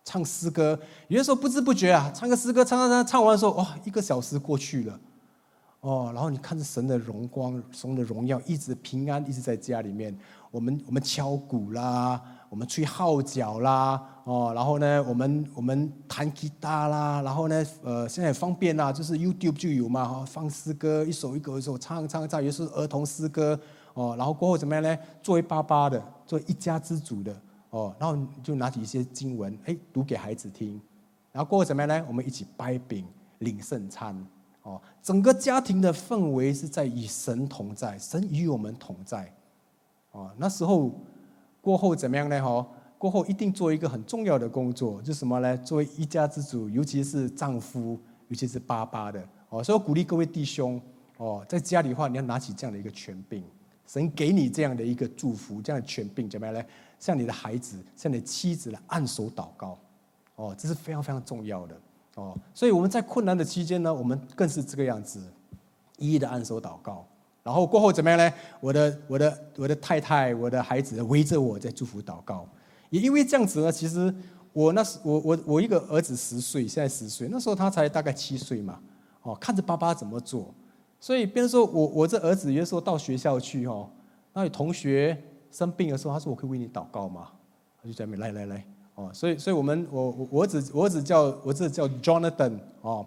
[0.02, 4.98] 唱诗歌，有的时候不知不觉啊，唱个诗歌，唱唱唱，唱完的时候，哇，一个小时过去了，
[5.80, 10.18] 哦，然后你看着神的荣光，神的荣耀，一直平安，一直在家里面，
[10.50, 12.18] 我们我们敲鼓啦。
[12.50, 23.58] 我们吹号角啦，哦，然后呢，我们我们弹吉他啦，然后呢，呃，现在方便啦，就是 YouTube 就有嘛，哈，放诗歌，一首一首一首唱唱唱，也是儿童诗歌，
[23.94, 24.98] 哦，然后过后怎么样呢？
[25.22, 27.32] 作为爸爸的，作为一家之主的，
[27.70, 30.80] 哦，然后就拿起一些经文，哎，读给孩子听，
[31.30, 32.04] 然后过后怎么样呢？
[32.08, 33.06] 我们一起掰饼
[33.38, 34.26] 领圣餐，
[34.64, 39.32] 哦，整个家庭的氛围是在与神同在，神与我们同在，
[40.10, 40.90] 哦，那时候。
[41.60, 42.42] 过后怎么样呢？
[42.42, 45.56] 哈，过后一定做一个很重要的工作，就是什么呢？
[45.58, 50.80] 作为一家之主，尤其是丈夫，尤其是爸爸的哦，所以我鼓励各位弟兄
[51.16, 53.44] 哦，在家里话，你要拿起这样的一个权柄，
[53.86, 56.62] 神给你这样的一个祝福，这样的权柄怎么样呢？
[56.98, 59.78] 向你的孩子，向你的妻子来按手祷告，
[60.36, 61.80] 哦，这是非常非常重要的
[62.14, 62.38] 哦。
[62.54, 65.20] 所以我们在困难的期间呢，我们更是这个样子，
[65.98, 67.06] 一一的按手祷告。
[67.42, 68.32] 然后过后怎么样呢？
[68.60, 72.46] 我的我的我的太太，我的孩子围着我在祝福祷告。
[72.90, 74.14] 也因为这样子呢，其实
[74.52, 78.78] 我那时我我我一个儿子十岁，现在十岁，那时候他才大概七岁嘛。
[79.22, 80.52] 哦，看着爸爸怎么做，
[80.98, 83.88] 所以变成说我我这儿子有时候到学校去哦，
[84.32, 85.16] 那有同学
[85.50, 87.28] 生病的时候，他说我可以为你祷告吗？
[87.82, 93.06] 他就在那边来来来哦，所以所以我们我我儿子我儿子叫我儿子叫 Jonathan 哦。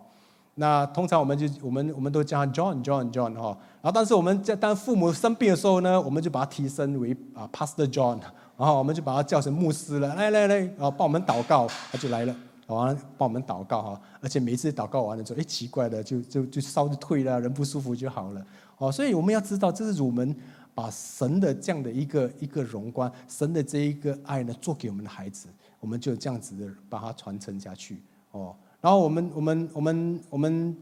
[0.56, 8.20] 那通常我们就我们我们都叫他 John John John 哈，然后但是我们在当父母生病的时候呢，我们就把他提升为啊 Pastor John，
[8.56, 12.36] 然后我们就把他叫成牧师了，来来来，然后帮我们祷告，他就来了，
[12.68, 18.46] 完了帮我们祷告哈，而且每次祷告完了之后，哎奇怪的就就就烧就退了，人不舒服就好了，
[18.78, 20.36] 哦，所以我们要知道，这是我们
[20.76, 25.48] 把神的这样的一个一个荣光，神的这一个爱呢，做给我们的孩子，
[25.80, 28.56] 我们就这样子的把它传承下去，哦。
[28.84, 30.76] 然后我们我们我们我们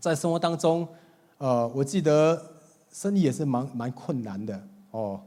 [0.00, 0.86] 在生活当中，
[1.38, 2.36] 呃，我记得
[2.90, 5.20] 生意也是蛮蛮困难的哦。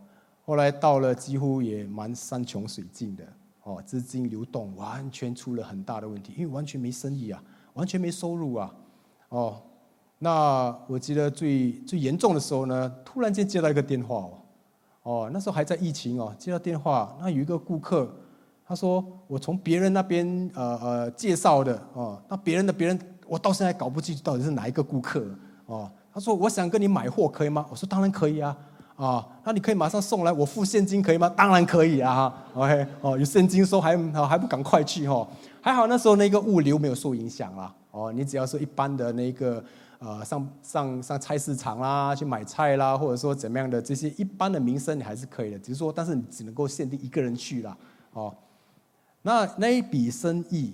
[0.44, 3.24] 后来到了几乎也蛮山穷水尽的
[3.63, 7.42] 哦，资金流动完全出了很大的问题，因为完全没生意啊，
[7.74, 8.76] 完全没收入啊。
[9.30, 9.62] 哦，
[10.20, 14.34] 那我记得最最严重的时候呢，突然间接到一个电话哦，
[15.04, 18.13] 哦，那时候还在疫情哦，接到电话，那有一个顾客。
[18.65, 22.97] 他说：“我从别人那边呃呃介绍的哦，那别人的别人，
[23.28, 25.26] 我到现在搞不清楚到底是哪一个顾客
[25.65, 28.56] 哦。”他说：“我想跟你买货，可以吗？”我说：“当然可以啊，
[28.95, 33.97] 啊，那你可以马上送来，我付现金可以吗？”“当然可以啊，OK，哦，有现金收还
[34.28, 35.28] 还不赶快去哈？
[35.62, 39.64] 还好那时候那个物流没有受影响啦，哦，你只要是一般的那个
[39.99, 47.76] 呃上上上菜市场啦去买菜啦，或者说怎么样的这些一般的民生你还是可以的，只是说但是你只能够限定一个人去啦，
[48.14, 48.34] 哦。”
[49.24, 50.74] 那那一笔生意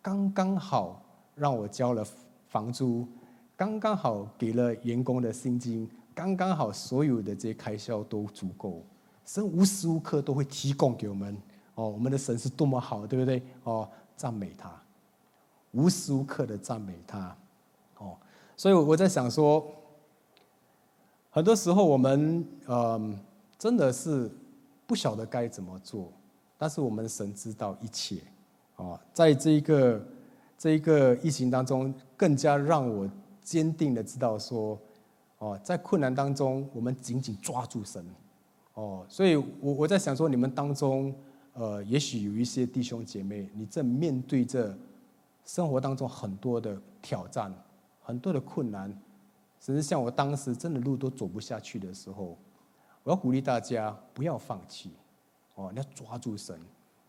[0.00, 1.00] 刚刚好
[1.34, 2.04] 让我交了
[2.48, 3.06] 房租，
[3.56, 8.82] 刚刚好给了员工的薪金，刚刚好所有的这些开销都足够，
[9.24, 11.36] 神无时无刻都会提供给我们。
[11.74, 13.42] 哦，我们的神是多么好，对不对？
[13.64, 14.70] 哦，赞美他，
[15.70, 17.36] 无时无刻的赞美他。
[17.98, 18.16] 哦，
[18.56, 19.66] 所以我在想说，
[21.30, 23.18] 很多时候我们嗯、
[23.58, 24.30] 真的是
[24.86, 26.12] 不晓得该怎么做。
[26.62, 28.18] 但是我们神知道一切，
[28.76, 30.06] 啊，在这一个
[30.56, 33.10] 这一个疫情当中，更加让我
[33.42, 34.78] 坚定的知道说，
[35.38, 38.06] 哦，在困难当中，我们紧紧抓住神，
[38.74, 41.12] 哦，所以我我在想说，你们当中
[41.54, 44.72] 呃，也许有一些弟兄姐妹，你正面对着
[45.44, 47.52] 生活当中很多的挑战，
[48.00, 48.88] 很多的困难，
[49.58, 52.38] 甚至像我当时真的路都走不下去的时候，
[53.02, 54.92] 我要鼓励大家不要放弃，
[55.54, 56.58] 哦，你要抓住神，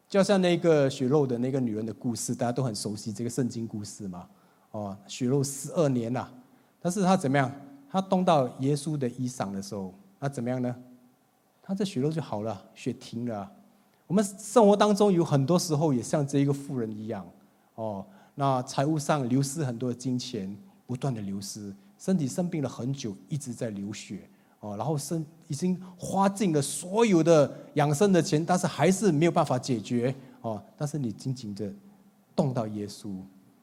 [0.10, 4.28] 就像那个血肉的那个女人的故事，大家都很熟悉这个圣经故事嘛，
[4.72, 6.30] 哦，血肉十二年了，
[6.82, 7.52] 但是她怎么样？
[7.90, 10.76] 她动到耶稣的衣裳的时候，那怎么样呢？
[11.62, 13.50] 她这血肉就好了，血停了。
[14.08, 17.26] 我们生活当中有很多时候也像这一个妇人一样，
[17.76, 24.28] 哦，那财务上流失很多的金钱，不断的流失，身体生病了很久，一直在流血，
[24.64, 31.70] 哦，然后身已经花尽了所有的养生的钱，但是还是没有办法解决，哦，但是你紧紧的
[32.34, 33.12] 动到耶稣，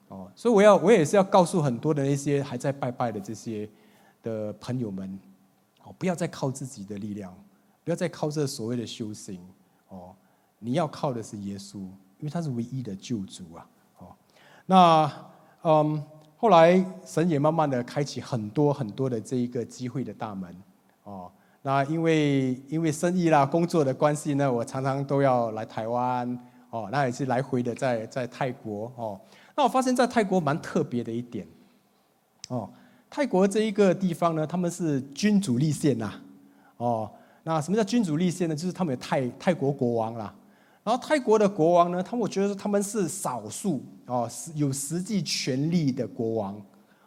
[0.08, 3.66] 哦，所以我要我也是要告诉很多的那些还在拜拜的这些
[4.22, 5.18] 的朋友们，
[5.82, 7.34] 哦，不要再靠自己的力量，
[7.82, 9.40] 不要再靠这所谓的修行，
[9.88, 10.14] 哦。
[10.62, 13.66] 你要靠的是耶稣，因为他是唯一的救主啊！
[13.96, 14.14] 哦，
[14.66, 15.10] 那
[15.62, 16.04] 嗯，
[16.36, 20.54] 后来神也慢慢的开启很多很多的这一个机会的大门
[21.10, 21.30] 哦。
[21.62, 26.38] 那因为因为生意啦、工作的关系呢，我常常都要来台湾
[26.70, 26.88] 哦。
[26.90, 29.20] 那也是来回的在在泰国哦。
[29.56, 31.46] 那我发现，在泰国蛮特别的一点
[32.48, 32.70] 哦。
[33.10, 36.12] 泰国这一个地方呢，他们是君主立宪呐
[36.76, 37.10] 哦。
[37.42, 38.54] 那什么叫君主立宪呢？
[38.54, 40.32] 就是他们有泰泰国国王啦。
[40.82, 46.58] 然后泰国的国王呢，他们我觉得他们是少数哦，有实际权力的国王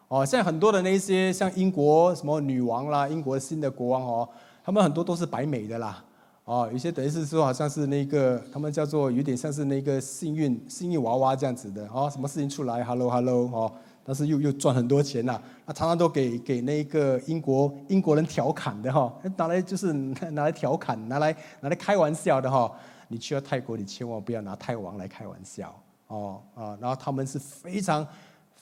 [0.08, 0.24] 哦。
[0.24, 4.28] 现在很多的那些像英国什么女王啦，英国新的国王哦，
[4.64, 6.02] 他们很多都是白美的啦
[6.44, 6.68] 哦。
[6.72, 12.08] 有些等于是说好像是那个他们叫做有点像是那个幸运幸运娃娃这样子的哦。
[12.10, 13.72] 什么事情出来，hello hello 哦，
[14.04, 15.40] 但是又又赚很多钱呐。
[15.66, 19.92] 那常常都给给那个英国英国人调侃的哈，拿来就是
[20.32, 22.70] 拿来调侃，拿来拿来开玩笑的哈。
[23.08, 25.72] 你去到泰国，你千万不要拿泰王来开玩笑
[26.08, 26.76] 哦啊！
[26.80, 28.04] 然后他们是非常、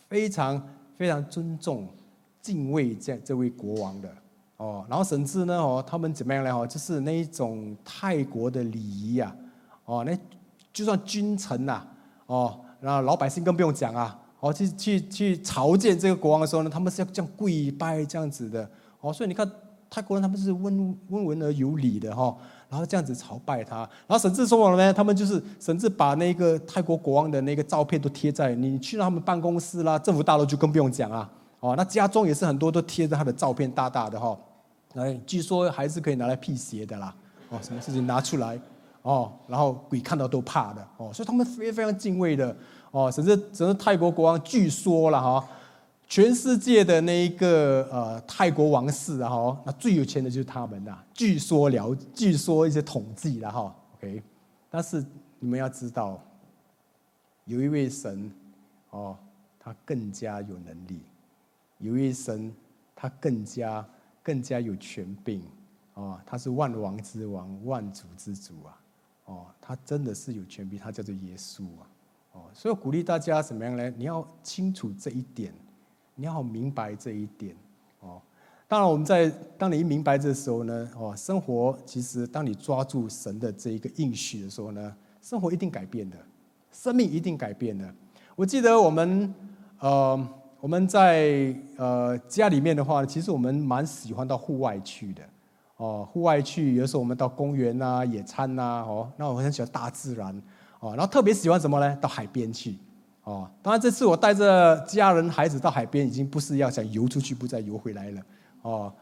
[0.09, 0.61] 非常、
[1.03, 1.89] 非常尊重、
[2.41, 4.09] 敬畏这这位国王的
[4.57, 4.87] 哦。
[4.89, 6.51] 然后甚至呢哦，他们怎么样呢？
[6.53, 9.35] 哦，就是那一种泰国的礼仪呀
[9.85, 10.17] 哦，那
[10.73, 11.85] 就算君臣呐
[12.27, 19.13] 哦，然后老百姓更不用讲啊哦，去去去朝见这个国王的时候呢，他们是要这样跪拜这样子的哦。
[19.13, 19.51] 所以你看
[19.91, 22.37] 泰国人，他们是温温文而有礼的哈。
[22.73, 34.35] 然后这样子朝拜他，然后甚至说完了呢，他们就是甚至把那个泰国国王的那个照片都贴在你去到他们办公室啦、政府大楼就更不用讲啊，哦，那家中也是很多都贴着他的照片，大大的哈，
[34.95, 37.15] 哎，据说还是可以拿来辟邪的啦，
[37.51, 38.59] 哦，什么事情拿出来，
[39.03, 42.57] 哦，然后鬼看到都怕的，哦，所以他们非常非常敬畏的，
[42.91, 45.47] 哦，甚至甚至泰国国王据说了哈。
[46.13, 51.03] 全世界的那一个呃泰国王室啊哈，那最有钱的就是他们呐。
[51.15, 54.23] 据说了，据说一些统计了哈，OK。
[54.69, 55.03] 但是
[55.39, 56.23] 你们要知道，
[57.47, 58.31] 有一位神
[58.91, 59.17] 哦，
[59.59, 60.99] 他更加有能力；
[61.79, 62.53] 有一位神，
[62.95, 63.83] 他更加
[64.23, 65.43] 更加有权柄
[65.95, 68.79] 哦，他是万王之王、万主之主啊，
[69.25, 71.89] 哦，他真的是有权柄，他叫做耶稣啊，
[72.33, 73.89] 哦，所以鼓励大家怎么样呢？
[73.97, 75.55] 你要清楚这一点。
[76.15, 77.55] 你要明白这一点
[78.01, 78.21] 哦。
[78.69, 86.17] 当然，我们在当你一明白这时候呢，哦，生活其实当你抓住神的这一个应许的时候呢，生活一定改变的，
[86.73, 87.93] 生命一定改变的。
[88.35, 89.35] 我记得我们
[89.79, 95.23] 呃，我们在呃家里面的话，其实我们蛮喜欢到户外去的
[95.77, 96.09] 哦。
[96.11, 100.35] 户外去，有时候我们到公园啊、野餐呐，哦，那我很喜欢大自然
[100.81, 101.95] 哦，然后特别喜欢什么呢？
[102.01, 102.79] 到海边去。
[103.25, 108.21] 哦，当然这次我带着家人孩子到海边，已经不是要想游出去，不再游回来了。
[108.63, 108.93] 哦，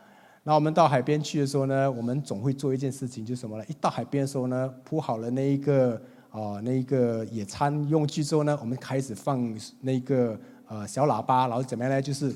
[0.43, 3.65] 那我们到海边去的时候呢，我们总会做一件事情，就是什么呢？
[3.67, 5.99] 一到海边的时候呢，铺好了那一个、
[6.33, 12.03] 哦，那一个野餐用具之后呢，我们开始放那个呃小喇叭，然后怎么样呢？
[12.03, 12.31] 就是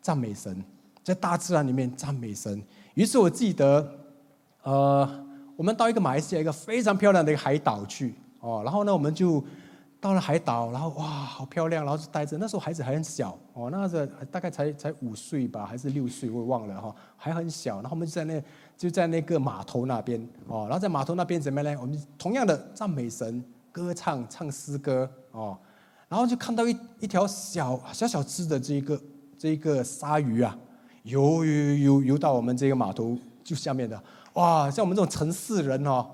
[0.00, 0.60] 赞美神，
[1.04, 2.60] 在大自然里面赞美神。
[2.94, 3.88] 于是我记得，
[4.64, 5.08] 呃，
[5.54, 9.40] 我们到一个马来西亚一个非常漂亮的一个海岛去，哦，然后呢，我们就。
[10.02, 12.36] 到了海岛，然后哇，好漂亮，然后就待着。
[12.36, 17.76] 那时候孩子还很小哦，那时候大概才才五岁吧，还是六岁，我也忘了哈，还很小。
[17.76, 18.42] 然后我们就在那
[18.76, 21.80] 就在那个码头那边哦，然后在码头那边怎么样呢？
[21.80, 25.56] 我们同样的赞美神、歌唱、唱诗歌哦，
[26.08, 29.00] 然后就看到一一条小小小只的这一个
[29.38, 30.58] 这一个鲨鱼啊，
[31.04, 36.04] 游游游游到我们这个码头就下面的，哇，像我们这种城市人哦。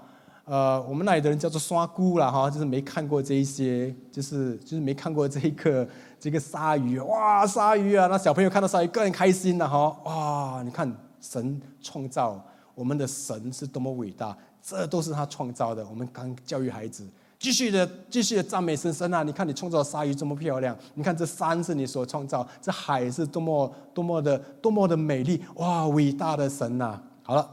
[0.49, 5.86] 呃，我们那里的人叫做刷姑啦哈，就是没看过这一些，就是就是没看过这一个
[6.18, 8.07] 这个鲨鱼，哇，鲨鱼啊！
[8.07, 10.62] 那小朋友看到鲨鱼更开心了哈，哇！
[10.64, 10.90] 你看
[11.20, 12.42] 神创造
[12.74, 15.86] 我们的神是多么伟大，这都是他创造的。
[15.86, 17.07] 我们刚教育孩子，
[17.38, 19.22] 继续的继续的赞美神神啊！
[19.22, 25.86] 你看你创造的鲨鱼这么漂亮，你看这山是你所创造，这海是多么多么的多么的美丽，哇！
[25.88, 27.03] 伟大的神呐、啊！
[27.22, 27.46] 好了，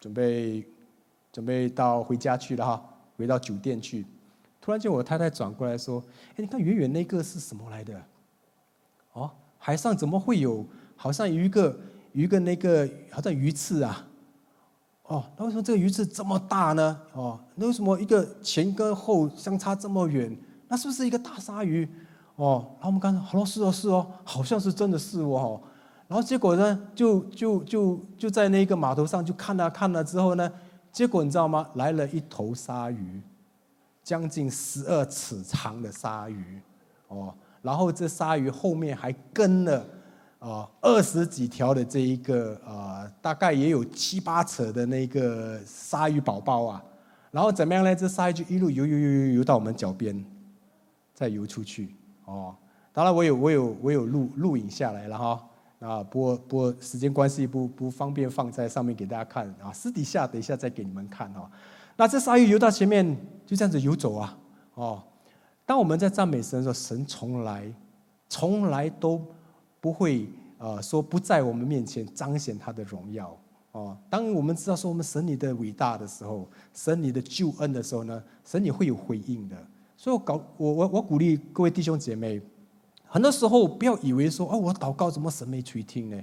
[0.00, 0.66] 准备
[1.34, 2.80] 准备到回家去了哈，
[3.16, 4.06] 回到酒店去。
[4.60, 8.00] 突然间，我太太转过来说：“哎，你看远远那个是什么来的？
[9.14, 9.28] 哦，
[9.58, 10.64] 海上怎么会有？
[10.94, 11.76] 好像有一个
[12.12, 14.06] 有一个那个好像鱼刺啊。
[15.02, 17.00] 哦，那为什么这个鱼刺这么大呢？
[17.14, 20.34] 哦，那为什么一个前跟后相差这么远？
[20.68, 21.84] 那是不是一个大鲨鱼？
[22.36, 25.60] 哦，然后我们刚才好像是哦是哦，好像是真的是哦。
[26.06, 30.50] 然后结果呢，就就就就在那个码头上就看了看了之后呢，
[30.94, 31.68] 结果你知道吗？
[31.74, 33.20] 来了一头鲨鱼。”
[34.04, 36.60] 将近十二尺长的鲨鱼，
[37.08, 39.82] 哦，然后这鲨鱼后面还跟了
[40.38, 46.84] 啊二十几条的这一个啊，大概也有七八尺的那个鲨鱼宝宝啊，
[47.30, 47.96] 然后怎么样呢？
[47.96, 50.22] 这鲨鱼就一路游游游游游到我们脚边，
[51.14, 52.54] 再游出去哦。
[52.92, 55.42] 当然我有我有我有录录影下来了哈
[55.84, 61.50] 啊，不过不过时间关系不不方便放在上面给大家看啊，私底下等一下再给你们看哈。
[61.96, 63.06] 那这鲨鱼游到前面，
[63.44, 64.38] 就这样子游走啊，
[64.74, 65.02] 哦。
[65.66, 67.72] 当我们在赞美神的时候，神从来、
[68.28, 69.22] 从来都
[69.80, 70.28] 不会
[70.58, 73.36] 呃说不在我们面前彰显他的荣耀
[73.72, 73.96] 哦。
[74.10, 79.56] 当我们知道说我们神你的伟大的时候，神你的救恩的时候呢，神也会有回应的。
[79.96, 82.42] 所以我搞我我我鼓励各位弟兄姐妹，
[83.14, 86.20] 很多时候不要以为说哦，我祷告怎么神没垂听呢？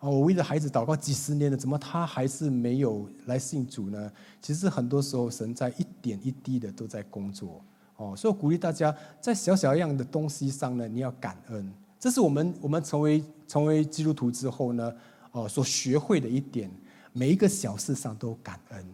[0.00, 4.12] 哦，我为了孩子祷告几十年了，怎么他还是没有来信主呢？
[4.42, 7.64] 其实很多时候，神在一点一滴的都在工作。
[7.96, 11.72] 哦，所以我鼓励大家，在小小样的东西上呢，你要感恩。
[11.98, 14.92] 这是我们我们成为成为基督徒之后呢，
[15.32, 16.70] 哦，所学会的一点，
[17.14, 18.84] 每一个小事上都感恩。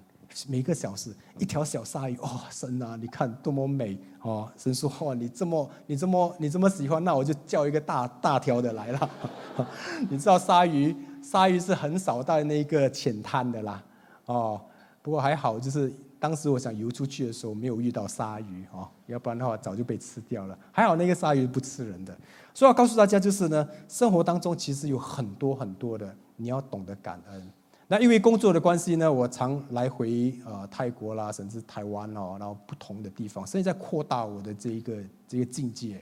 [0.47, 4.49] 每个小时，一条小鲨鱼，哦，神啊，你看多么美哦！
[4.57, 9.11] 神说，哦，你这么你这么你这么喜欢，那我就叫一个大大条的来了。
[10.09, 13.83] 你知道鲨鱼，鲨鱼是很少到那个浅滩的啦，
[14.27, 14.61] 哦，
[15.03, 20.57] 不过还好，就是当时我想游出去的时候没有遇到鲨鱼哦，要不然的话早就被吃掉了。
[20.71, 22.17] 还好那个鲨鱼不吃人的，
[22.55, 27.53] 所以要告诉大家就是呢，生活当中其实有很多很多的，你要懂得感恩。
[27.93, 36.01] 那因为工作的关系呢，我常来回呃泰国啦，甚至台湾哦，然后不同的地方，甚至在扩大我的这一个这个境界。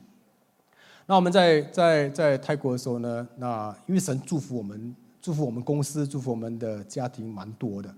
[1.06, 7.94] 那我们在在在泰国的时候呢，那因为神祝福我们，祝福我们公司，祝福我们的家庭蛮多的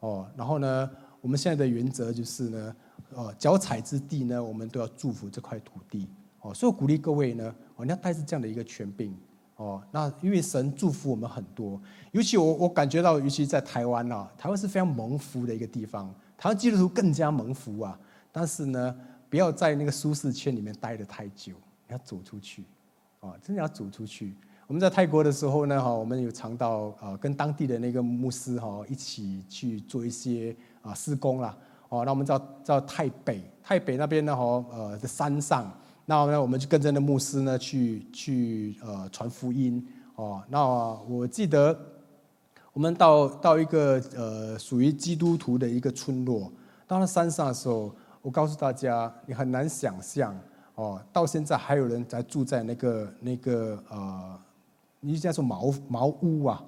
[0.00, 0.26] 哦。
[0.34, 0.90] 然后呢，
[1.20, 2.76] 我们现在的原则就是呢，
[3.14, 6.08] 呃，脚踩之地呢，我们都要祝福这块土地
[6.40, 6.54] 哦。
[6.54, 9.14] 所以我鼓励各位呢，哦，你要带着这样的一个权柄。
[9.56, 11.80] 哦，那因为神祝福我们很多，
[12.10, 17.96] 尤其我我感觉到，尤其在台湾啊，台湾是非常蒙福的一个地方，台湾基督徒更加蒙福啊。
[18.32, 18.96] 但是呢，
[19.30, 21.52] 不要在那个舒适圈里面待得太久，
[21.86, 22.64] 你要走出去，
[23.20, 24.34] 哦，真的要走出去。
[24.66, 31.56] 我们在泰国的时候呢，哈，我们有尝到啊，跟当地的那个牧师哈一起去做一些啊施工啦。
[31.90, 34.42] 哦，那我们到到泰北，泰北那边呢，哈，
[34.72, 35.72] 呃，在山上。
[36.06, 39.82] 那呢，我们就跟着那牧师呢去去呃传福音
[40.16, 40.42] 哦。
[40.48, 40.62] 那
[41.08, 41.78] 我记得
[42.74, 46.52] 我们到到一个呃属于基督徒的一个村落，
[46.86, 50.38] 到了山上的时候，我告诉大家，你很难想象
[50.74, 54.38] 哦，到现在还有人在住在那个那个呃，
[55.00, 56.62] 你叫做茅茅屋啊，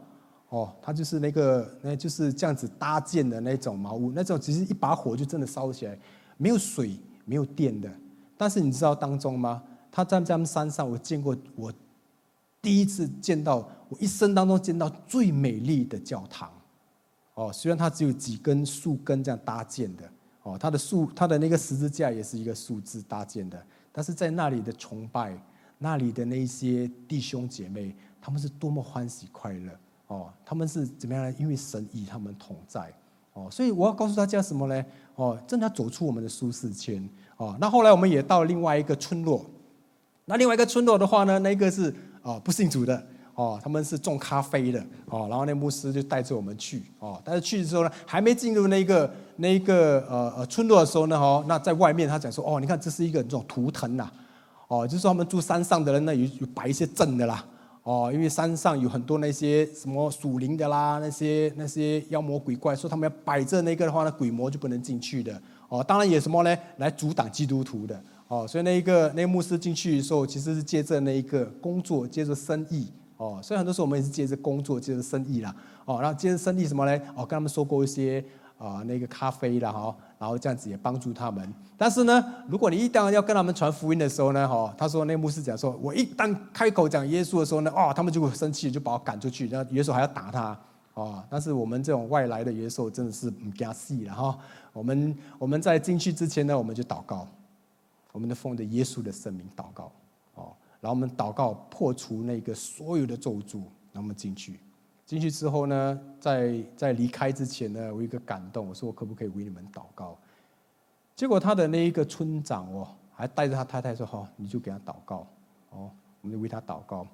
[0.49, 5.99] 哦，它就是那个那就是这样子搭建的那种茅屋，那种其实一把火就真的烧起来，
[6.39, 7.91] 没有水，没有电的。
[8.37, 9.63] 但是你知道当中吗？
[9.91, 11.73] 他在他们山上，我见过我
[12.61, 16.51] 第一次见到，我一生当中见到最美丽的教堂。
[17.35, 20.11] 哦，虽然它只有几根树根这样搭建的，
[20.43, 23.63] 哦，它的树，它的那个十字架也是一个树枝搭建的。
[23.93, 25.39] 但是在那里的崇拜，
[25.79, 29.73] 那里的那些弟兄姐妹，他们是多么欢喜快乐
[30.09, 30.33] 哦！
[30.45, 31.35] 他们是怎么样呢？
[31.39, 32.93] 因为神与他们同在
[33.35, 34.85] 哦，所以我要告诉大家什么呢？
[35.15, 37.09] 哦，真的要走出我们的舒适圈。
[37.37, 39.45] 哦，那后来我们也到另外一个村落，
[40.25, 54.11] 那另外一个村落的话呢，那个是哦不信主的哦，他们是种咖啡的哦，然后那牧师就带着我们去哦，但是去的时候呢，还没进入那个那个呃呃村落的时候呢，哦，那在外面他讲说哦，你看这是一个这种图腾呐，
[54.69, 57.45] 哦，就是说他们住山上的人呢有有摆一些阵的啦，
[57.83, 65.39] 哦，因为山上有很多那些什么属灵的啦，那些那些妖魔鬼怪，说他们要摆着那个的话呢，鬼魔就不能进去的。
[65.69, 66.57] 哦，当然也什么呢？
[66.77, 73.41] 来阻挡基督徒的哦，所以那一个那个牧师进去的时候，其实是借着那一个工作，借着生意哦。
[73.43, 75.55] 所以很多时候我们也是借着工作，借着生意啦。
[75.85, 77.01] 哦，然后接着生意什么呢？
[77.15, 78.25] 哦，跟他们收购一些
[78.59, 81.53] 啊、那个咖啡啦哈，然后这样子也帮助他们。
[81.77, 90.59] 但是呢，如果你一旦要跟他们传福音的时候呢，哈，他说那牧师讲说，我一旦开口讲耶稣的时候呢，哦，他们就会生气，就把我赶出去，然后耶稣还要打他。
[90.95, 94.39] 哦，但是我们这种外来的元首真的是不加戏了哈。
[94.77, 97.27] 我们我们在进去之前呢，我们就祷告，
[98.13, 99.91] 我们的奉着耶稣的圣名祷告，
[100.35, 103.61] 哦，然后我们祷告破除那个所有的咒诅，
[103.93, 104.61] 然后我们进去。
[105.07, 110.19] 进去之后呢，在在离开之前呢，我有一个感动，我说我可不可以为你们祷告？
[111.15, 115.27] 结果他的那一个村长哦，还带着他太太说：“哈，你就给他祷告，
[115.71, 117.07] 哦，我们就为他祷告。”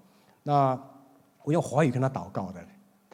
[0.43, 0.77] 那
[1.45, 2.61] 我用华语跟他祷告的。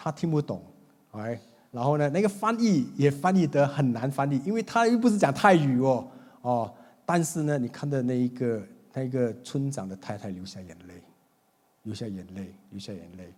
[0.01, 0.63] 他听不懂，
[1.11, 1.39] 哎，
[1.71, 6.07] 然后呢，那个翻译也翻译得很难翻译，因为他又不是讲泰语哦，
[6.41, 8.62] 哦，但是呢，你看到那一个
[8.95, 10.95] 那一个村长的太太流下眼泪，
[11.83, 13.33] 流下眼泪，流下眼泪，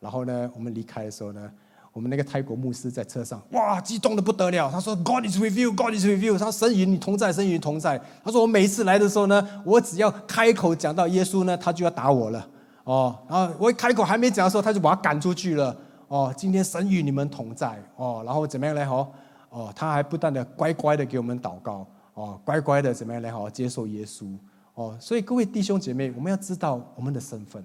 [0.00, 1.48] 然后呢，我们离开的时候呢，
[1.92, 12.48] 我们那个泰国牧师在车上，哇，激动得不得了，他说：“God is with you, God is with you。”他说：“神与你同在，神与你同在。”他说：“我每一次来的时候呢，我只要开口讲到耶稣呢，他就要打我了，
[12.82, 15.76] 哦，然后我一开口还没讲的时候，他就把他赶出去了。”
[16.10, 18.84] 哦，今天神与你们同在哦，然后怎么样呢？
[18.84, 19.12] 哦，
[19.48, 23.30] 哦，他还不断的乖乖的给我们祷告哦，乖乖的怎么样呢？
[23.32, 24.36] 哦，接受耶稣
[24.74, 24.98] 哦。
[25.00, 27.64] 所以各位弟兄姐妹，我们要知道我们的身份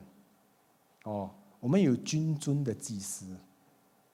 [1.05, 1.27] 哦，
[1.59, 3.25] 我们有君尊的祭司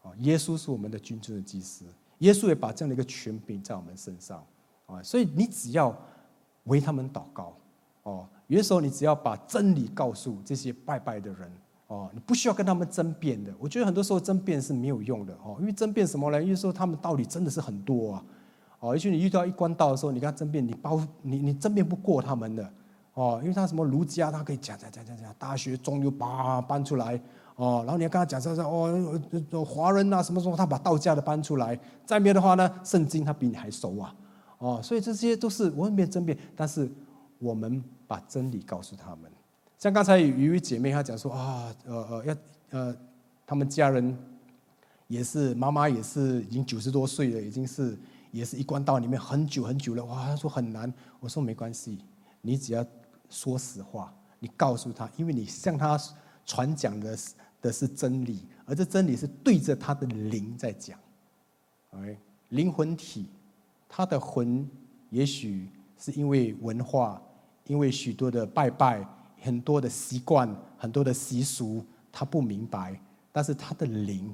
[0.03, 1.83] 哦，耶稣是我们的君尊的祭司，
[2.19, 4.41] 耶稣也把这样的一个权柄在我们身上
[4.85, 5.93] 啊，所以你只要
[6.63, 7.53] 为他们祷告
[8.03, 11.51] 哦，有的时候你只要把真理告诉这些拜拜的人。
[11.91, 13.53] 哦，你不需要跟他们争辩的。
[13.59, 16.41] 我觉得很多时候争辩是没有用的哦，因为争辩什么呢？
[16.41, 18.23] 因为说他们道理真的是很多啊。
[18.79, 22.73] 哦，也许你遇到一关道的时候，你跟他争辩，你包你你争辩不过他们的。
[23.13, 27.21] 哦，因为他什么儒家，他可以讲讲讲讲讲，大学中又把搬出来。
[27.57, 31.77] 哦，然后你要跟他讲说说哦，华人啊什么什么，他把道家的搬出来。
[32.05, 34.15] 再没有的话呢，圣经他比你还熟啊。
[34.59, 36.89] 哦，所以这些都是我们没有争辩，但是
[37.37, 39.29] 我们把真理告诉他们。
[39.81, 42.37] 像刚才有一位姐妹，她讲说啊，呃呃，要
[42.69, 42.95] 呃，
[43.47, 44.15] 他们家人
[45.07, 47.97] 也是妈妈也是已经九十多岁了，已经是
[48.29, 50.05] 也是一关到里面很久很久了。
[50.05, 50.93] 哇，她说很难。
[51.19, 51.97] 我说没关系，
[52.41, 52.85] 你只要
[53.27, 55.99] 说实话，你告诉他，因为你向他
[56.45, 57.17] 传讲的
[57.59, 60.95] 的是真理，而这真理是对着他的灵在讲。
[61.89, 62.15] 哎，
[62.49, 63.25] 灵魂体，
[63.89, 64.63] 他的魂
[65.09, 65.67] 也许
[65.97, 67.19] 是因为文化，
[67.65, 69.03] 因为许多的拜拜。
[69.41, 72.97] 很多的习惯，很多的习俗，他不明白，
[73.31, 74.33] 但是他的灵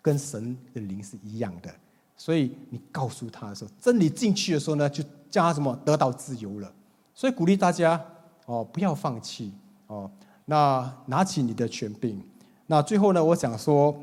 [0.00, 1.74] 跟神的灵是一样的，
[2.16, 6.72] 所以你告诉他的时候，真理进去的时候呢，就叫他什么得到自由了。
[7.12, 8.00] 所以鼓励大家
[8.44, 9.52] 哦，不要放弃
[9.88, 10.10] 哦，
[10.44, 12.22] 那拿起你的权柄。
[12.66, 13.98] 那最后呢，我想说，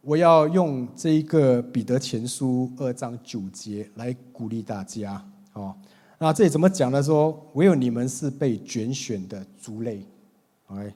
[0.00, 5.22] 我要用这一个彼得前书二章九节来鼓励大家
[5.52, 5.74] 哦。
[6.18, 7.02] 那这里怎么讲呢？
[7.02, 10.02] 说唯有你们是被拣选的族类
[10.68, 10.90] ，OK，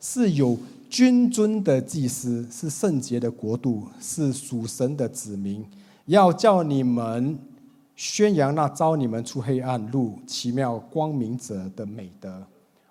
[0.00, 0.58] 是有
[0.90, 5.64] 君尊的祭司，是圣洁的国度，是属神的子民，
[6.06, 7.38] 要叫你们
[7.94, 12.42] 宣扬那招你们出黑暗入奇妙光明者的美德。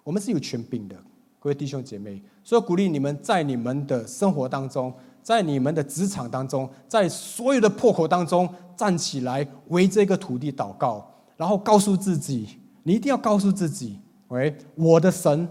[0.05, 0.95] 我们是有权柄的，
[1.37, 11.09] 各位弟兄姐妹，所以鼓励你们在你们的生活当中，在你们的职场当中，在所有的破口当中站起来，为这个土地祷告。
[11.43, 15.45] 然后告诉自己，你一定要告诉自己，喂，我的神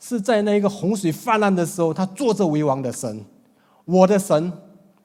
[0.00, 3.22] 是在那个洪水泛滥的时候，他坐着为王的神。
[3.84, 4.50] 我的神，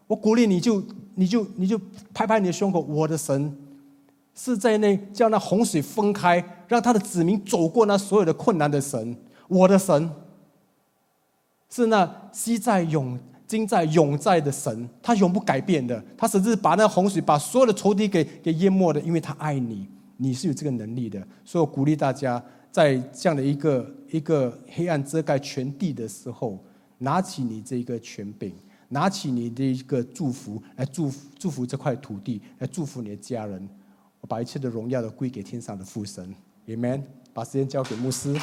[0.08, 0.82] 我鼓励你就，
[1.16, 1.78] 你就，你就
[2.14, 2.80] 拍拍你的胸口。
[2.80, 3.54] 我的神
[4.34, 9.18] 是在那叫那洪水分开，让他的子民走过那所有的困难的神。
[9.50, 10.10] 我的神
[11.70, 13.20] 是那昔在永。
[13.46, 16.02] 今在永在的神，他永不改变的。
[16.18, 19.86] 他甚至把那洪水，把所有的仇敌给给淹没的，因为他爱你，
[20.18, 21.26] 你是有这个能力的。
[21.46, 26.64] 所以我鼓励大家，在这样的一个一个黑暗遮盖全地的时候，
[26.98, 28.54] 拿起你这个权柄，
[28.90, 33.68] 拿起你的一个祝福，来祝福祝福这块土地，来祝福你的家人。
[34.20, 36.34] 我把一切的荣耀都归给天上的父神
[36.68, 37.04] ，Amen。
[37.34, 38.36] 把时间交给牧师。